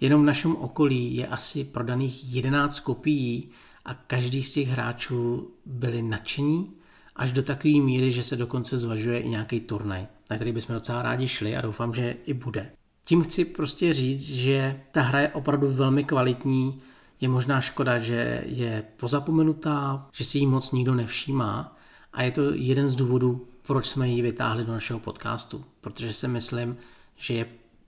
Jenom 0.00 0.22
v 0.22 0.26
našem 0.26 0.56
okolí 0.56 1.16
je 1.16 1.26
asi 1.26 1.64
prodaných 1.64 2.34
11 2.34 2.80
kopií 2.80 3.48
a 3.84 3.94
každý 3.94 4.42
z 4.42 4.52
těch 4.52 4.68
hráčů 4.68 5.50
byli 5.66 6.02
nadšení 6.02 6.70
až 7.16 7.32
do 7.32 7.42
takové 7.42 7.74
míry, 7.74 8.12
že 8.12 8.22
se 8.22 8.36
dokonce 8.36 8.78
zvažuje 8.78 9.20
i 9.20 9.28
nějaký 9.28 9.60
turnaj, 9.60 10.06
na 10.30 10.36
který 10.36 10.52
bychom 10.52 10.74
docela 10.74 11.02
rádi 11.02 11.28
šli 11.28 11.56
a 11.56 11.60
doufám, 11.60 11.94
že 11.94 12.16
i 12.26 12.34
bude. 12.34 12.72
Tím 13.04 13.22
chci 13.22 13.44
prostě 13.44 13.92
říct, 13.92 14.28
že 14.34 14.80
ta 14.90 15.02
hra 15.02 15.20
je 15.20 15.28
opravdu 15.28 15.68
velmi 15.70 16.04
kvalitní, 16.04 16.80
je 17.20 17.28
možná 17.28 17.60
škoda, 17.60 17.98
že 17.98 18.44
je 18.46 18.84
pozapomenutá, 18.96 20.08
že 20.12 20.24
si 20.24 20.38
ji 20.38 20.46
moc 20.46 20.72
nikdo 20.72 20.94
nevšímá 20.94 21.76
a 22.12 22.22
je 22.22 22.30
to 22.30 22.42
jeden 22.54 22.88
z 22.88 22.94
důvodů, 22.94 23.46
proč 23.66 23.86
jsme 23.86 24.08
ji 24.08 24.22
vytáhli 24.22 24.64
do 24.64 24.72
našeho 24.72 25.00
podcastu, 25.00 25.64
protože 25.80 26.12
si 26.12 26.28
myslím, 26.28 26.76
že 27.16 27.34
je 27.34 27.46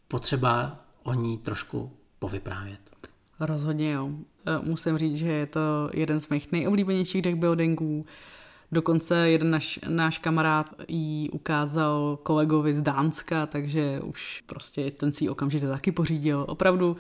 potřeba 0.09 0.81
o 1.03 1.15
ní 1.15 1.39
trošku 1.39 1.93
povyprávět. 2.19 2.81
Rozhodně 3.41 3.93
jo. 3.93 4.11
E, 4.47 4.59
musím 4.59 4.99
říct, 4.99 5.17
že 5.17 5.33
je 5.33 5.47
to 5.47 5.91
jeden 5.93 6.21
z 6.21 6.29
mých 6.29 6.53
nejoblíbenějších 6.53 7.23
deckbuildingů. 7.23 8.07
Dokonce 8.73 9.31
jeden 9.31 9.51
naš, 9.51 9.81
náš 9.89 10.19
kamarád 10.19 10.75
ji 10.89 11.31
ukázal 11.31 12.19
kolegovi 12.23 12.75
z 12.75 12.83
Dánska, 12.83 13.47
takže 13.47 14.01
už 14.01 14.43
prostě 14.47 14.91
ten 14.91 15.13
si 15.13 15.29
okamžitě 15.29 15.69
taky 15.69 15.93
pořídil. 15.93 16.45
Opravdu, 16.49 16.97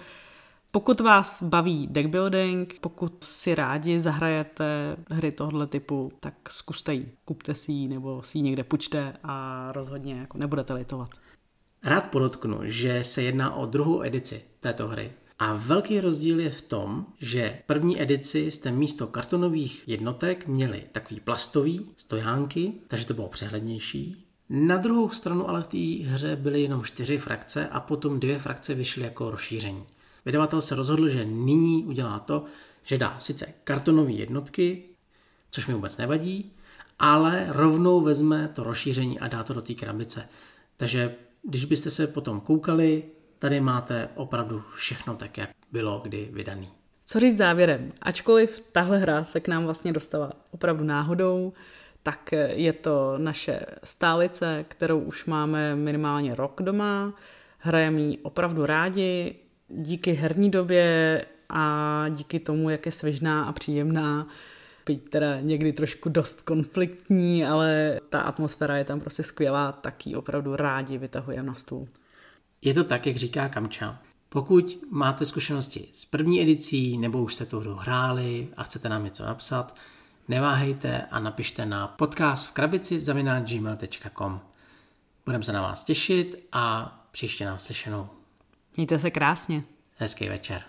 pokud 0.74 1.00
vás 1.00 1.42
baví 1.42 1.86
deckbuilding, 1.90 2.78
pokud 2.80 3.24
si 3.24 3.54
rádi 3.54 4.00
zahrajete 4.00 4.96
hry 5.10 5.32
tohoto 5.32 5.66
typu, 5.66 6.12
tak 6.20 6.34
zkuste 6.50 6.94
ji. 6.94 7.12
Kupte 7.24 7.54
si 7.54 7.72
ji 7.72 7.88
nebo 7.88 8.22
si 8.22 8.38
ji 8.38 8.42
někde 8.42 8.64
půjčte 8.64 9.16
a 9.22 9.68
rozhodně 9.72 10.14
jako 10.14 10.38
nebudete 10.38 10.72
litovat. 10.72 11.10
Rád 11.84 12.10
podotknu, 12.10 12.58
že 12.62 13.04
se 13.04 13.22
jedná 13.22 13.54
o 13.54 13.66
druhou 13.66 14.02
edici 14.02 14.42
této 14.60 14.88
hry. 14.88 15.12
A 15.38 15.54
velký 15.54 16.00
rozdíl 16.00 16.40
je 16.40 16.50
v 16.50 16.62
tom, 16.62 17.06
že 17.20 17.58
první 17.66 18.02
edici 18.02 18.50
jste 18.50 18.72
místo 18.72 19.06
kartonových 19.06 19.88
jednotek 19.88 20.46
měli 20.46 20.82
takový 20.92 21.20
plastový 21.20 21.86
stojánky, 21.96 22.72
takže 22.88 23.06
to 23.06 23.14
bylo 23.14 23.28
přehlednější. 23.28 24.26
Na 24.48 24.76
druhou 24.76 25.08
stranu 25.08 25.48
ale 25.48 25.62
v 25.62 25.66
té 25.66 26.08
hře 26.08 26.36
byly 26.36 26.62
jenom 26.62 26.84
čtyři 26.84 27.18
frakce 27.18 27.68
a 27.68 27.80
potom 27.80 28.20
dvě 28.20 28.38
frakce 28.38 28.74
vyšly 28.74 29.02
jako 29.02 29.30
rozšíření. 29.30 29.84
Vydavatel 30.24 30.60
se 30.60 30.74
rozhodl, 30.74 31.08
že 31.08 31.24
nyní 31.24 31.84
udělá 31.84 32.18
to, 32.18 32.44
že 32.84 32.98
dá 32.98 33.16
sice 33.18 33.46
kartonové 33.64 34.12
jednotky, 34.12 34.82
což 35.50 35.66
mi 35.66 35.74
vůbec 35.74 35.96
nevadí, 35.96 36.52
ale 36.98 37.46
rovnou 37.48 38.00
vezme 38.00 38.48
to 38.48 38.64
rozšíření 38.64 39.20
a 39.20 39.28
dá 39.28 39.42
to 39.42 39.54
do 39.54 39.62
té 39.62 39.74
krabice. 39.74 40.28
Takže 40.76 41.14
když 41.42 41.64
byste 41.64 41.90
se 41.90 42.06
potom 42.06 42.40
koukali, 42.40 43.02
tady 43.38 43.60
máte 43.60 44.08
opravdu 44.14 44.62
všechno 44.74 45.16
tak, 45.16 45.38
jak 45.38 45.50
bylo 45.72 46.00
kdy 46.04 46.28
vydaný. 46.32 46.68
Co 47.06 47.20
říct 47.20 47.36
závěrem? 47.36 47.92
Ačkoliv 48.02 48.62
tahle 48.72 48.98
hra 48.98 49.24
se 49.24 49.40
k 49.40 49.48
nám 49.48 49.64
vlastně 49.64 49.92
dostala 49.92 50.32
opravdu 50.50 50.84
náhodou, 50.84 51.52
tak 52.02 52.32
je 52.48 52.72
to 52.72 53.14
naše 53.18 53.66
stálice, 53.84 54.64
kterou 54.68 55.00
už 55.00 55.24
máme 55.24 55.76
minimálně 55.76 56.34
rok 56.34 56.62
doma. 56.62 57.14
Hrajeme 57.58 58.00
ji 58.00 58.18
opravdu 58.18 58.66
rádi, 58.66 59.36
díky 59.76 60.12
herní 60.12 60.50
době 60.50 61.24
a 61.48 62.06
díky 62.08 62.40
tomu, 62.40 62.70
jak 62.70 62.86
je 62.86 62.92
svěžná 62.92 63.44
a 63.44 63.52
příjemná, 63.52 64.28
byť 64.86 65.08
teda 65.08 65.40
někdy 65.40 65.72
trošku 65.72 66.08
dost 66.08 66.40
konfliktní, 66.40 67.44
ale 67.44 68.00
ta 68.08 68.20
atmosféra 68.20 68.76
je 68.76 68.84
tam 68.84 69.00
prostě 69.00 69.22
skvělá, 69.22 69.72
tak 69.72 70.06
ji 70.06 70.16
opravdu 70.16 70.56
rádi 70.56 70.98
vytahujeme 70.98 71.42
na 71.42 71.54
stůl. 71.54 71.88
Je 72.62 72.74
to 72.74 72.84
tak, 72.84 73.06
jak 73.06 73.16
říká 73.16 73.48
Kamča. 73.48 73.98
Pokud 74.28 74.78
máte 74.90 75.26
zkušenosti 75.26 75.88
s 75.92 76.04
první 76.04 76.42
edicí 76.42 76.98
nebo 76.98 77.22
už 77.22 77.34
jste 77.34 77.46
tu 77.46 77.60
hru 77.60 77.74
hráli 77.74 78.48
a 78.56 78.62
chcete 78.62 78.88
nám 78.88 79.04
něco 79.04 79.24
napsat, 79.26 79.76
neváhejte 80.28 81.02
a 81.10 81.20
napište 81.20 81.66
na 81.66 81.88
podcast 81.88 82.50
v 82.50 82.52
krabici 82.52 83.00
gmail.com. 83.44 84.40
Budeme 85.24 85.44
se 85.44 85.52
na 85.52 85.62
vás 85.62 85.84
těšit 85.84 86.46
a 86.52 86.94
příště 87.12 87.44
nám 87.44 87.58
slyšenou. 87.58 88.08
Mějte 88.76 88.98
se 88.98 89.10
krásně. 89.10 89.62
Hezký 89.96 90.28
večer. 90.28 90.62